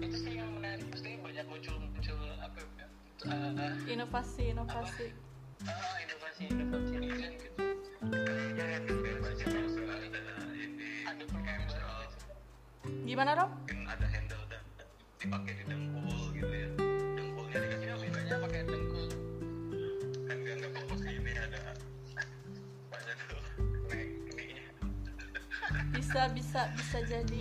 [0.01, 0.89] Itu sih yang menarik.
[0.89, 2.87] Pasti banyak muncul muncul apa ya?
[3.29, 5.13] Uh, inovasi inovasi.
[5.13, 5.30] uh,
[26.81, 27.41] bisa bisa jadi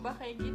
[0.00, 0.49] mungkin dirubah kayak gitulah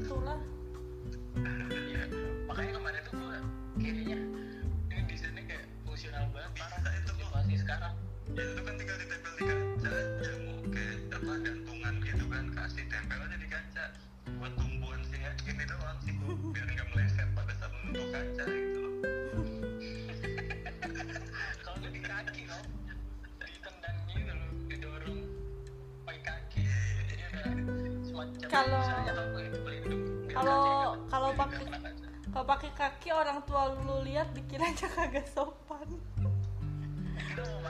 [33.25, 35.89] orang tua lu lihat dikiranya kagak sopan.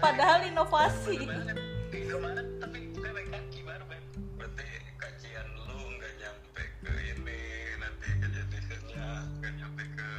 [0.04, 1.24] Padahal inovasi.
[1.24, 1.64] Baru banget
[2.12, 4.02] kemarin tapi gue pakai kaki baru kan
[4.36, 4.68] berarti
[5.00, 7.42] kajian lu nggak nyampe ke ini
[7.80, 9.08] nanti kejadiannya
[9.40, 10.10] nggak nyampe ke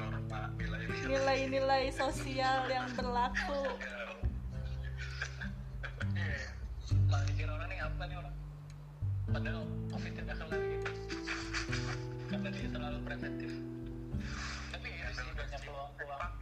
[0.00, 3.60] norma nilai nilai-nilai sosial yang berlaku.
[6.16, 6.40] Iya.
[7.04, 8.34] Malah dikira orang nih apa nih orang?
[9.28, 9.62] Padahal
[9.92, 10.92] covid udah kelar gitu.
[12.32, 13.52] Karena dia terlalu preventif
[15.70, 16.32] peluang-peluang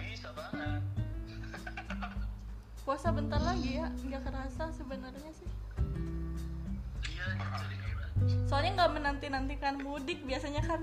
[0.00, 0.82] bisa banget.
[2.88, 5.50] Puasa bentar lagi ya nggak kerasa sebenarnya sih.
[7.12, 7.26] Iya
[8.48, 10.80] soalnya nggak menanti nantikan mudik biasanya kan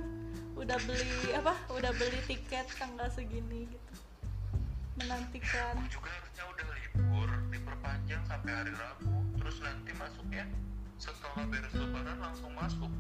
[0.54, 3.94] udah beli apa udah beli tiket tanggal segini gitu.
[5.02, 5.82] Menantikan.
[5.90, 9.10] Juga harusnya udah libur diperpanjang sampai hari Rabu.
[9.42, 10.46] Terus nanti masuknya
[11.02, 12.92] setelah beres lebaran langsung masuk.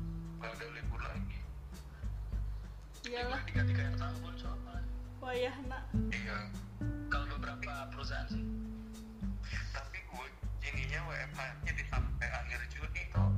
[0.41, 1.42] Nggak ada libur lagi
[3.07, 3.41] iyalah.
[3.47, 4.81] Tiga-tiga yang tahun soalnya.
[5.19, 5.83] Wayah nak.
[6.11, 6.37] Iya.
[7.11, 8.43] Kalau beberapa perusahaan sih.
[9.71, 10.25] Tapi gue
[10.67, 13.31] ininya WFH nya di sampai akhir Juni kok.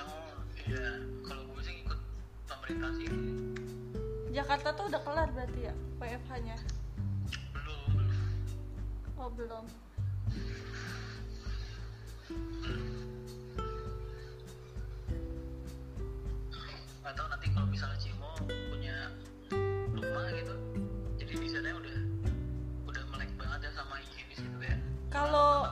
[0.00, 0.86] Oh iya.
[1.24, 2.00] Kalau gue sih ikut
[2.48, 3.08] pemerintah sih.
[4.32, 6.56] Jakarta tuh udah kelar berarti ya WFH nya
[7.56, 7.92] belum.
[9.16, 9.64] Oh belum
[17.06, 19.14] nggak tahu nanti kalau misalnya Cimo punya
[19.94, 20.54] rumah gitu
[21.14, 21.96] jadi di sana udah
[22.90, 24.74] udah melek banget ya sama higienis gitu ya.
[25.14, 25.70] Kalau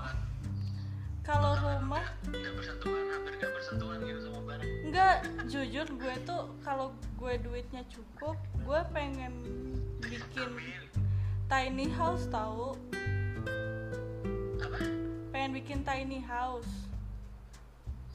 [1.26, 2.07] kalau rumah?
[2.30, 5.16] Nggak bersentuhan hampir nggak bersentuhan gitu sama barang Enggak,
[5.51, 9.35] jujur gue tuh kalau gue duitnya cukup, gue pengen
[10.07, 10.55] bikin
[11.51, 12.78] tiny house tahu.
[14.62, 14.78] apa?
[15.35, 16.70] Pengen bikin tiny house.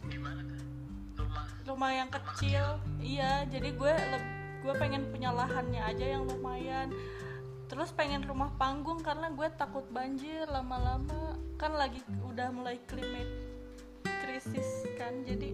[0.07, 0.39] gimana
[1.30, 2.65] rumah Rumah yang kecil.
[2.97, 3.95] Iya, jadi gue
[4.59, 6.89] gue pengen punya lahannya aja yang lumayan.
[7.69, 11.38] Terus pengen rumah panggung karena gue takut banjir lama-lama.
[11.61, 13.30] Kan lagi udah mulai climate
[14.25, 15.21] krisis kan.
[15.21, 15.53] Jadi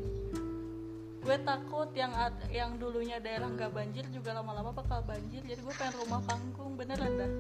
[1.26, 2.14] gue takut yang
[2.54, 7.18] yang dulunya daerah nggak banjir juga lama-lama bakal banjir jadi gue pengen rumah panggung beneran
[7.18, 7.32] dah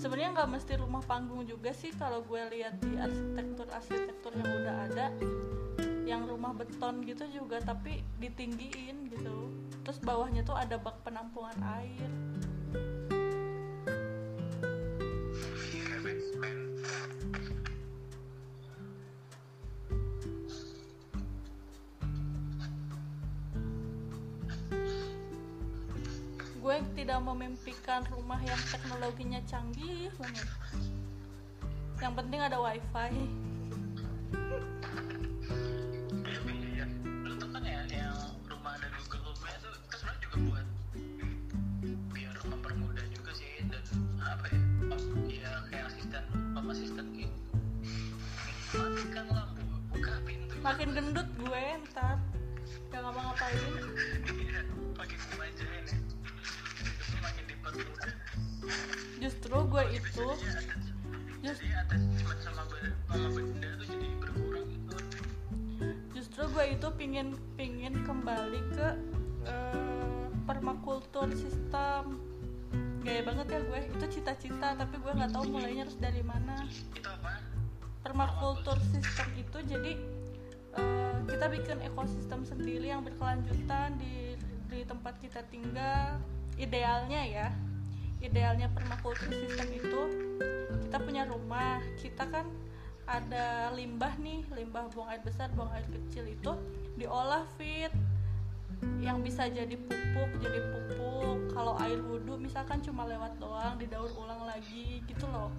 [0.00, 4.76] sebenarnya nggak mesti rumah panggung juga sih kalau gue lihat di arsitektur arsitektur yang udah
[4.90, 5.06] ada
[6.02, 9.48] yang rumah beton gitu juga tapi ditinggiin gitu.
[9.82, 12.10] Terus bawahnya tuh ada bak penampungan air
[27.62, 30.50] memimpikan rumah yang teknologinya canggih banget
[32.02, 33.22] yang penting ada wifi
[67.12, 68.88] pingin pingin kembali ke
[69.44, 72.16] eh, permakultur sistem.
[73.04, 76.64] Gaya banget ya gue itu cita-cita tapi gue nggak tahu mulainya harus dari mana.
[78.00, 79.92] Permakultur sistem itu jadi
[80.72, 84.32] eh, kita bikin ekosistem sendiri yang berkelanjutan di
[84.72, 86.16] di tempat kita tinggal.
[86.56, 87.52] Idealnya ya
[88.24, 90.00] idealnya permakultur system itu
[90.88, 91.76] kita punya rumah.
[92.00, 92.48] Kita kan
[93.04, 96.56] ada limbah nih limbah buang air besar buang air kecil itu
[96.96, 97.92] diolah fit.
[98.98, 101.54] Yang bisa jadi pupuk jadi pupuk.
[101.54, 105.54] Kalau air wudhu misalkan cuma lewat doang didaur ulang lagi gitu loh.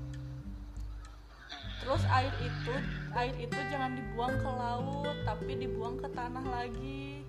[1.83, 2.73] Terus air itu
[3.15, 7.23] air itu jangan dibuang ke laut tapi dibuang ke tanah lagi.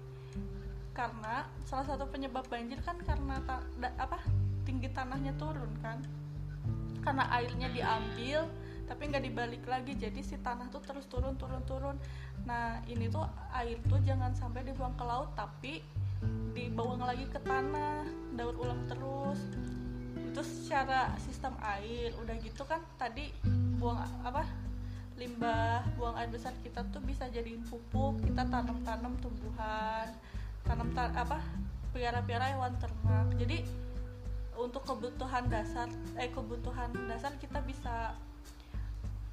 [0.94, 4.22] Karena salah satu penyebab banjir kan karena ta- da- apa
[4.62, 5.98] tinggi tanahnya turun kan.
[7.02, 8.46] Karena airnya diambil
[8.84, 11.96] tapi nggak dibalik lagi jadi si tanah tuh terus turun turun turun.
[12.44, 13.24] Nah ini tuh
[13.56, 15.80] air tuh jangan sampai dibuang ke laut tapi
[16.52, 18.04] dibuang lagi ke tanah
[18.36, 19.40] daur ulang terus.
[20.32, 23.32] Itu secara sistem air udah gitu kan tadi
[23.80, 24.44] buang apa
[25.14, 30.10] limbah buang air besar kita tuh bisa jadiin pupuk kita tanam-tanam tumbuhan
[30.66, 31.38] tanam ta- apa
[31.94, 33.30] piara-piara hewan ternak.
[33.38, 33.62] Jadi
[34.54, 38.14] untuk kebutuhan dasar eh kebutuhan dasar kita bisa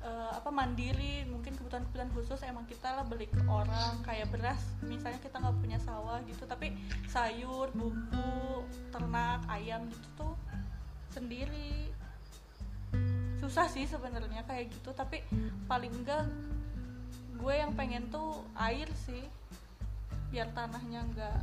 [0.02, 5.22] eh, apa mandiri mungkin kebutuhan-kebutuhan khusus emang kita lah beli ke orang kayak beras misalnya
[5.22, 6.74] kita nggak punya sawah gitu tapi
[7.06, 10.34] sayur bumbu ternak ayam gitu tuh
[11.12, 11.92] sendiri.
[13.38, 15.22] Susah sih sebenarnya kayak gitu tapi
[15.66, 16.26] paling enggak
[17.42, 19.26] gue yang pengen tuh air sih
[20.30, 21.40] biar tanahnya nggak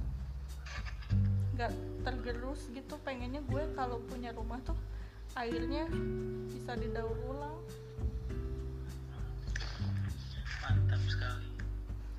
[1.58, 1.72] nggak
[2.06, 2.96] tergerus gitu.
[3.02, 4.78] Pengennya gue kalau punya rumah tuh
[5.36, 5.86] airnya
[6.48, 7.58] bisa didaur ulang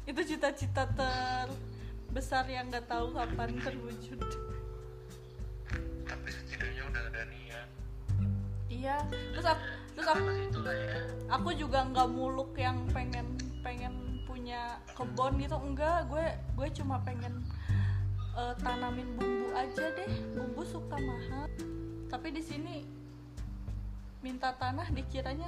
[0.10, 4.18] itu cita-cita terbesar yang nggak tahu kapan terwujud.
[6.10, 7.70] Tapi setidaknya udah ada niat.
[8.74, 10.30] Iya terus aku terus aku
[10.66, 10.98] ya.
[11.30, 15.58] aku juga nggak muluk yang pengen pengen punya kebun gitu.
[15.62, 16.26] Enggak gue
[16.58, 17.46] gue cuma pengen
[18.34, 20.10] eh, tanamin bumbu aja deh.
[20.34, 21.46] Bumbu suka mahal.
[22.10, 22.99] Tapi di sini
[24.20, 25.48] minta tanah dikiranya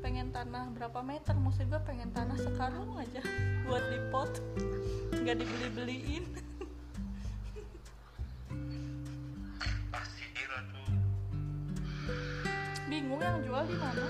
[0.00, 1.36] pengen tanah berapa meter.
[1.36, 3.20] Maksud gue pengen tanah sekarung aja
[3.68, 4.32] buat di pot.
[5.12, 6.24] Nggak dibeli beliin
[12.86, 14.06] bingung yang jual di mana?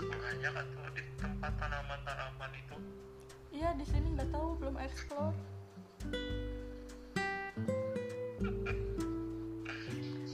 [0.00, 2.76] Banyak tuh di tempat tanaman-tanaman itu.
[3.52, 5.36] Iya di sini nggak tahu belum explore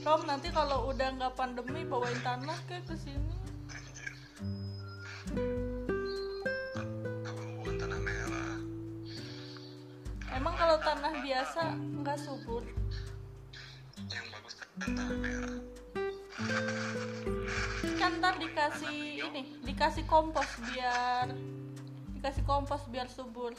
[0.07, 3.27] Rom nanti kalau udah nggak pandemi bawain tanah ke ke sini
[10.31, 12.63] emang kalau tanah biasa nggak subur?
[14.07, 15.59] Yang bagus kan tanah merah.
[17.99, 21.35] Kan ntar dikasih ini dikasih kompos biar
[22.15, 23.51] dikasih kompos biar subur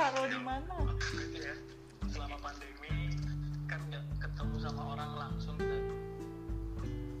[0.00, 0.74] taruh di mana?
[1.12, 1.54] Gitu ya.
[2.08, 3.12] Selama pandemi
[3.68, 5.76] kan nggak ketemu sama orang langsung gitu.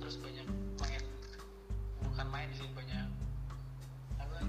[0.00, 0.48] terus banyak
[0.80, 1.02] main
[2.00, 3.06] bukan main sih banyak
[4.16, 4.42] apa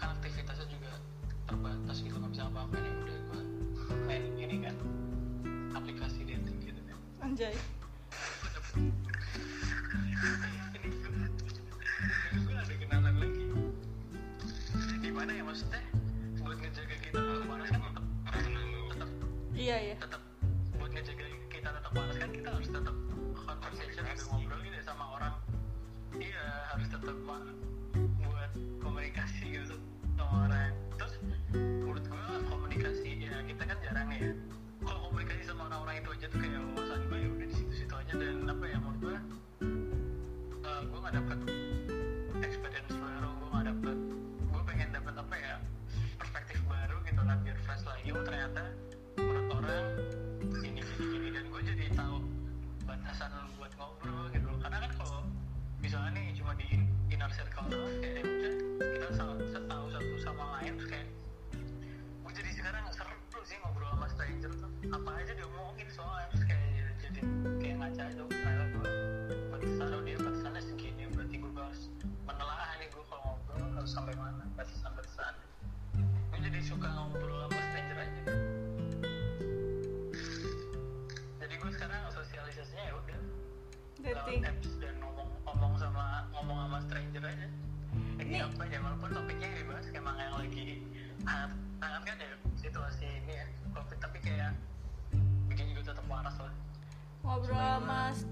[0.00, 0.96] kan aktivitasnya juga
[1.44, 2.76] terbatas gitu nggak bisa apa-apa.
[2.80, 3.42] Nih udah gua
[4.08, 4.76] main ini kan
[5.76, 6.98] aplikasi dating gitu kan.
[7.20, 7.52] Anjay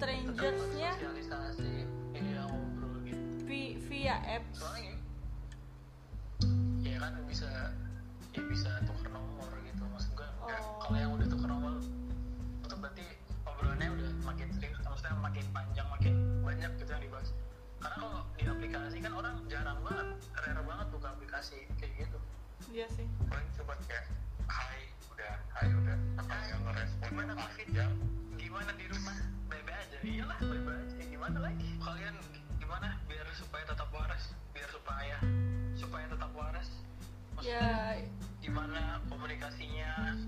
[0.00, 2.48] strangersnya gitu.
[3.44, 4.64] Vi- via apps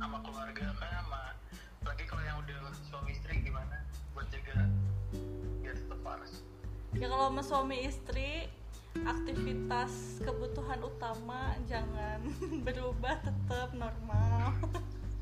[0.02, 1.22] sama keluarga kan sama
[1.86, 3.86] lagi kalau yang udah suami istri gimana?
[4.18, 4.66] Buat jaga
[5.62, 6.42] biar tetap waras
[6.98, 8.50] ya kalau sama suami istri
[9.06, 12.18] aktivitas kebutuhan utama jangan
[12.66, 14.58] berubah tetap normal.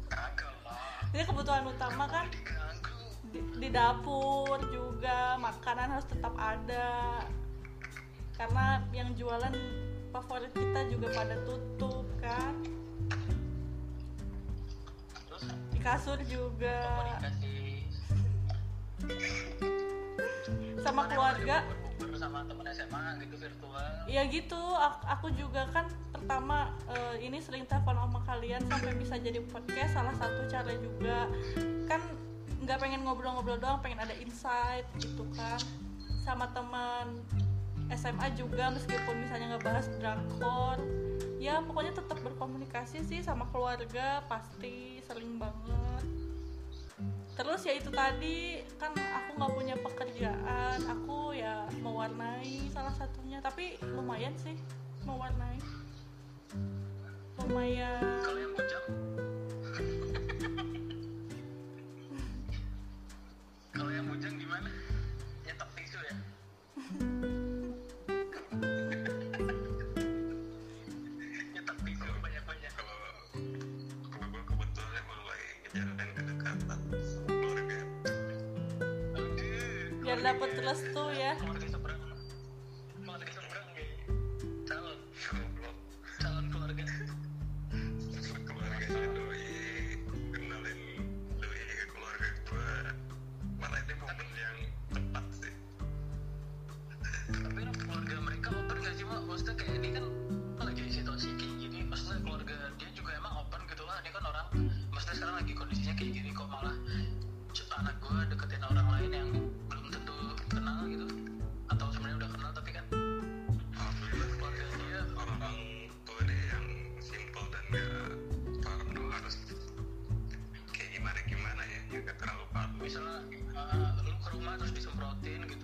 [0.08, 1.04] Kagak lah.
[1.12, 2.26] Jadi kebutuhan utama kan
[3.30, 7.20] di, di dapur juga makanan harus tetap ada.
[8.34, 9.52] Karena yang jualan
[10.08, 12.79] favorit kita juga pada tutup kan
[15.80, 16.76] kasur juga.
[16.84, 17.56] Komunikasi.
[20.80, 21.56] Sama keluarga.
[22.00, 23.88] bukber sama temen SMA gitu virtual.
[24.08, 29.20] Ya gitu ak- aku juga kan pertama eh, ini sering telepon sama kalian sampai bisa
[29.20, 31.28] jadi podcast salah satu cara juga.
[31.84, 32.00] Kan
[32.60, 35.60] nggak pengen ngobrol-ngobrol doang pengen ada insight gitu kan.
[36.24, 37.20] Sama teman
[37.90, 40.78] SMA juga meskipun misalnya ngebahas drakor
[41.40, 46.04] ya pokoknya tetap berkomunikasi sih sama keluarga pasti sering banget.
[47.36, 53.40] Terus ya itu tadi kan aku nggak punya pekerjaan aku ya mewarnai salah satunya.
[53.40, 54.56] Tapi lumayan sih
[55.08, 55.56] mewarnai.
[57.40, 58.20] Lumayan.
[58.24, 58.40] Kalau
[63.88, 64.68] yang bujang gimana
[80.30, 81.34] biar dapet restu ya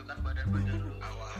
[0.07, 1.36] kan badan-badan awal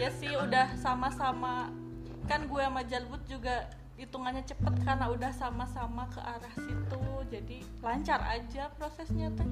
[0.00, 1.68] ya sih udah sama-sama.
[2.24, 3.68] Kan gue sama Jalbut juga
[4.00, 7.02] hitungannya cepet karena udah sama-sama ke arah situ.
[7.28, 9.50] Jadi lancar aja prosesnya teh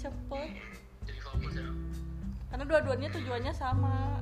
[0.00, 0.56] cepet.
[1.04, 1.68] Jadi fokus ya
[2.52, 4.20] karena dua-duanya tujuannya sama.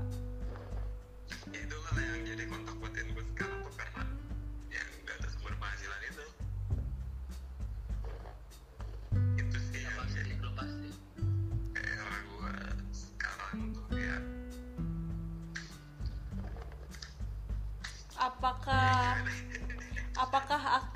[1.50, 4.02] Ya, itu kan yang jadi kontak buatin gue sekarang tuh karena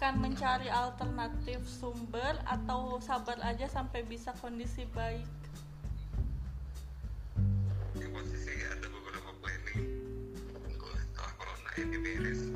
[0.05, 5.25] akan mencari alternatif sumber atau sabar aja sampai bisa kondisi baik?
[7.97, 9.89] Di posisi ada beberapa planning
[10.61, 12.53] setelah corona ini beres.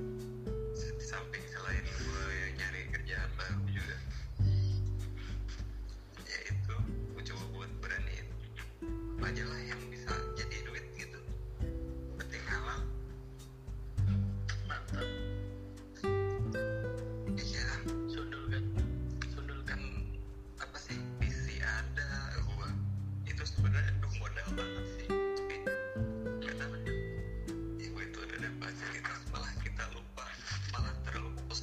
[0.77, 3.97] Di samping selain gue yang nyari kerjaan baru juga.
[6.29, 6.77] Ya itu
[7.17, 8.29] gue coba buat beraniin
[9.25, 9.49] pakai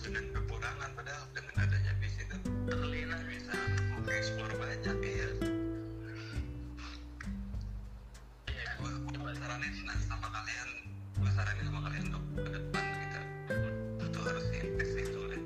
[0.06, 2.38] dengan kekurangan padahal dengan adanya bis itu
[2.70, 3.58] terlena bisa
[3.98, 5.30] mengeksplor banyak ya
[8.78, 9.34] gue gue
[10.06, 10.70] sama kalian.
[11.18, 13.22] Gue sama kalian dok ke kita.
[13.98, 15.44] Itu harus invest itu deh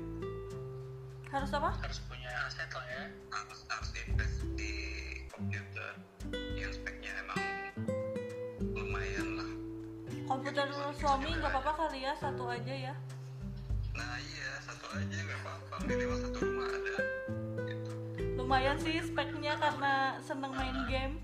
[1.30, 1.70] harus apa?
[1.80, 3.04] Harus punya aset lah ya.
[3.32, 4.74] Harus harus invest di
[5.32, 5.94] komputer.
[6.52, 7.40] Yang speknya emang
[8.76, 9.50] lumayan lah.
[10.28, 10.68] Komputer
[11.00, 12.94] suami nggak apa-apa kali ya satu aja ya
[14.90, 16.96] aja nggak apa-apa minimal satu rumah ada
[17.70, 17.90] gitu.
[18.34, 21.14] lumayan sih speknya karena seneng main game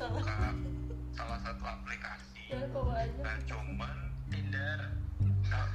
[0.00, 0.24] salah.
[1.12, 2.40] Salah, satu aplikasi.
[2.48, 3.96] Ya, Dan nah, cuman
[4.32, 4.78] Tinder
[5.52, 5.66] nah,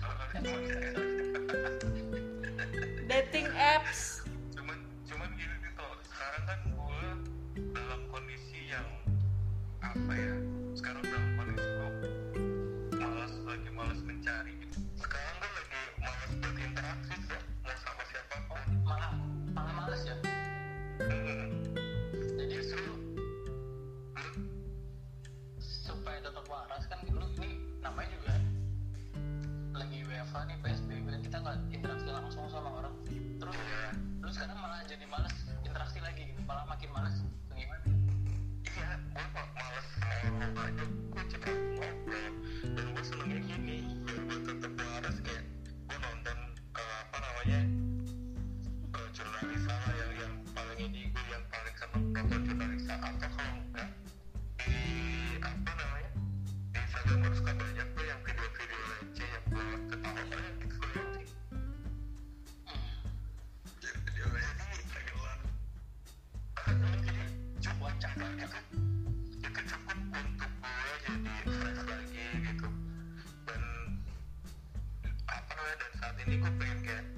[3.06, 4.15] dating apps.
[75.74, 77.15] dan saat ini gue pengen kayak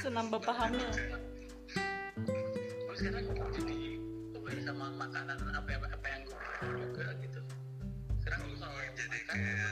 [0.00, 0.88] senang bapak hamil.
[2.88, 3.24] terus kadang
[4.48, 7.40] jadi sama makanan apa apa yang gue juga gitu
[8.24, 8.56] sekarang gue
[8.96, 9.69] jadi kayak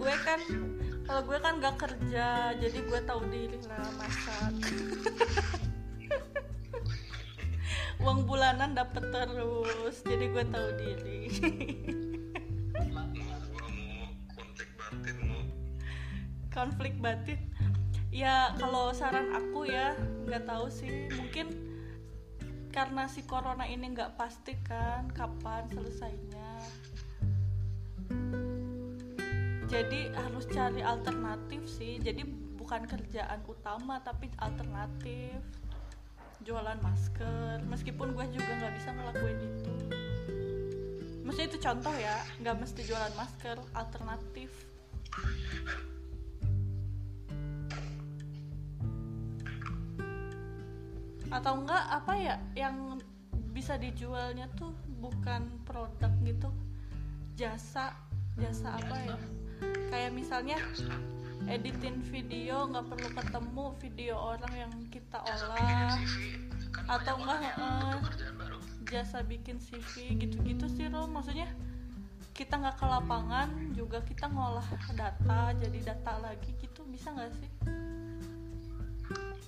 [0.00, 0.40] gue kan
[1.04, 4.52] kalau gue kan gak kerja jadi gue tahu diri lah masak
[8.00, 11.20] uang bulanan dapet terus jadi gue tahu diri.
[16.50, 17.38] Konflik batin.
[18.10, 19.94] Ya kalau saran aku ya
[20.26, 21.12] nggak tahu sih.
[21.12, 21.52] Mungkin
[22.72, 26.50] karena si corona ini nggak pasti kan kapan selesainya
[29.70, 32.02] jadi harus cari alternatif sih.
[32.02, 32.26] Jadi
[32.58, 35.38] bukan kerjaan utama tapi alternatif.
[36.42, 37.62] Jualan masker.
[37.70, 39.72] Meskipun gue juga nggak bisa ngelakuin itu.
[41.22, 44.50] Maksudnya itu contoh ya nggak mesti jualan masker alternatif.
[51.30, 52.98] Atau enggak apa ya yang
[53.54, 56.50] bisa dijualnya tuh bukan produk gitu.
[57.38, 57.94] Jasa
[58.34, 59.39] jasa apa ya
[59.90, 60.96] kayak misalnya jasa
[61.48, 65.98] editin video nggak perlu ketemu video orang yang kita olah.
[66.70, 67.54] kan atau enggak,
[68.38, 68.58] baru.
[68.86, 71.10] jasa bikin CV gitu-gitu sih Ro.
[71.10, 71.50] Maksudnya
[72.34, 76.86] kita nggak ke lapangan juga kita ngolah data jadi data lagi gitu.
[76.86, 77.50] Bisa nggak sih?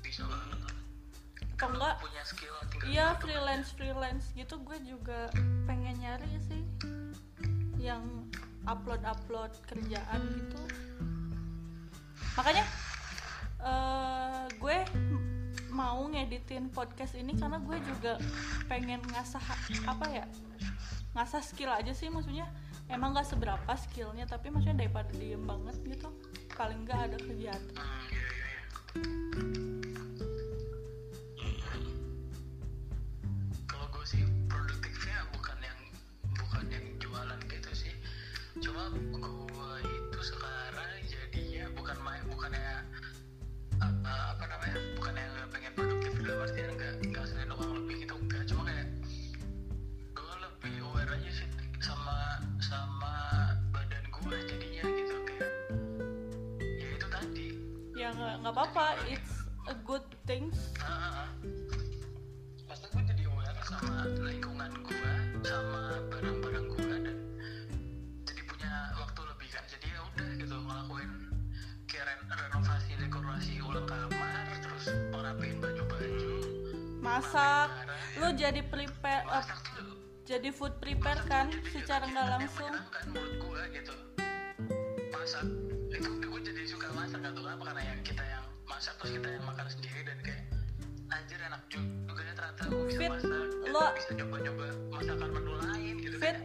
[0.02, 0.58] Bisa banget.
[1.54, 5.30] Atau enggak punya skill tinggal Iya freelance freelance gitu gue juga
[5.70, 6.62] pengen nyari sih
[7.78, 8.02] yang
[8.66, 10.60] upload upload kerjaan gitu.
[12.38, 12.64] Makanya
[13.62, 14.78] eh, gue
[15.72, 18.20] mau ngeditin podcast ini karena gue juga
[18.68, 19.42] pengen ngasah
[19.88, 20.24] apa ya
[21.16, 22.48] ngasah skill aja sih maksudnya
[22.92, 26.08] emang gak seberapa skillnya tapi maksudnya daripada diem banget gitu
[26.52, 27.88] paling nggak ada kegiatan
[38.72, 42.72] Cuma gue itu sekarang jadinya bukan main bukannya
[43.76, 48.08] apa, apa namanya bukan yang nggak pengen produktif dalam artian nggak nggak selain uang lebih
[48.08, 48.48] gitu enggak.
[48.48, 48.88] Cuma kayak
[50.16, 51.48] gue lebih aware aja sih
[51.84, 53.12] sama sama
[53.76, 55.52] badan gue jadinya gitu kayak
[56.80, 57.48] ya itu tadi.
[57.92, 59.36] Ya nggak nggak apa-apa it's
[59.68, 61.28] a good things Ah,
[62.64, 65.12] Maksudnya gue jadi aware sama lingkungan gue,
[65.44, 66.40] sama barang-barang
[72.36, 76.32] renovasi dekorasi ulang kamar, terus ngerapiin baju-baju,
[77.00, 77.68] masak.
[78.16, 79.96] lu jadi prepare uh, masak tuh.
[80.22, 82.72] jadi food prepare kan jadi secara jadi nggak langsung?
[83.08, 83.94] menurut gue gitu.
[85.10, 85.44] Masak.
[85.92, 89.28] Itu gue jadi suka masak gak tau kenapa karena yang kita yang masak terus kita
[89.28, 90.42] yang makan sendiri dan kayak
[91.10, 92.20] anjir enak juga.
[92.22, 96.36] Ya ternyata gue bisa Fit, masak dan lo- bisa nyoba-nyoba masakan menu lain gitu fit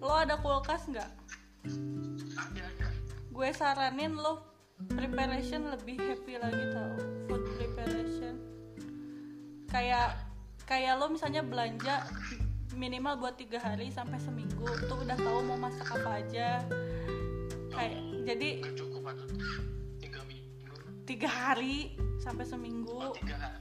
[0.00, 1.10] lo ada kulkas nggak?
[2.32, 2.88] Ada ada.
[3.30, 4.49] Gue saranin lo
[4.88, 6.96] preparation lebih happy lagi tau
[7.28, 8.34] food preparation.
[9.68, 10.16] Kayak
[10.64, 12.06] kayak lo misalnya belanja
[12.72, 16.64] minimal buat tiga hari sampai seminggu tuh udah tahu mau masak apa aja.
[17.70, 19.02] Kayak jadi gak cukup
[20.00, 20.74] tiga minggu
[21.04, 22.94] tiga hari sampai seminggu.
[22.94, 23.58] Oh tiga hari.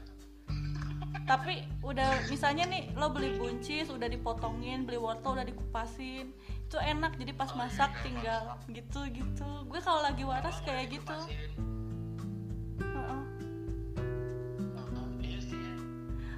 [1.26, 6.34] Tapi udah misalnya nih lo beli buncis udah dipotongin beli wortel udah dikupasin
[6.70, 9.50] itu enak jadi pas masak tinggal gitu gitu.
[9.66, 11.18] Gue kalau lagi waras kayak gitu.
[11.18, 11.50] Ya.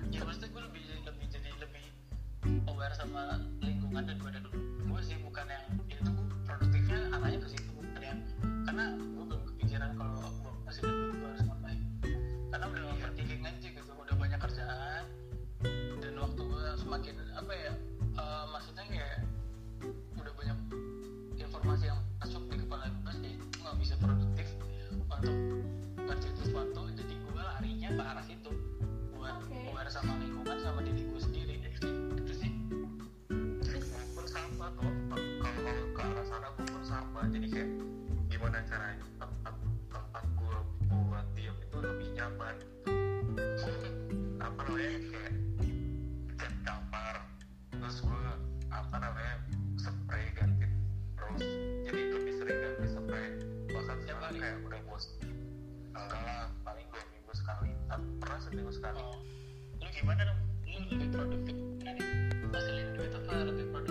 [0.07, 0.61] ya maksudnya gue
[2.95, 4.70] sama lingkungan daripada dulu
[38.71, 39.55] caranya tempat
[39.91, 40.57] tempat gue
[40.87, 42.55] buat diem itu lebih nyaman.
[44.39, 45.33] Apa namanya kayak
[46.39, 47.15] cat kamar
[47.75, 48.23] terus gue
[48.71, 49.35] apa namanya
[49.75, 50.71] spray ganti
[51.19, 51.43] terus.
[51.83, 53.27] Jadi lebih sering ganti spray.
[53.75, 55.05] Bahkan sekarang kayak udah bos
[55.91, 57.75] enggak lah paling dua minggu sekali.
[57.91, 59.03] Tapi pernah seminggu sekali.
[59.03, 59.19] Oh,
[59.83, 60.39] lu gimana dong?
[60.63, 62.07] Lu lebih produktif nih?
[62.55, 63.31] Hasilin duit apa?
[63.51, 63.90] Lebih produktif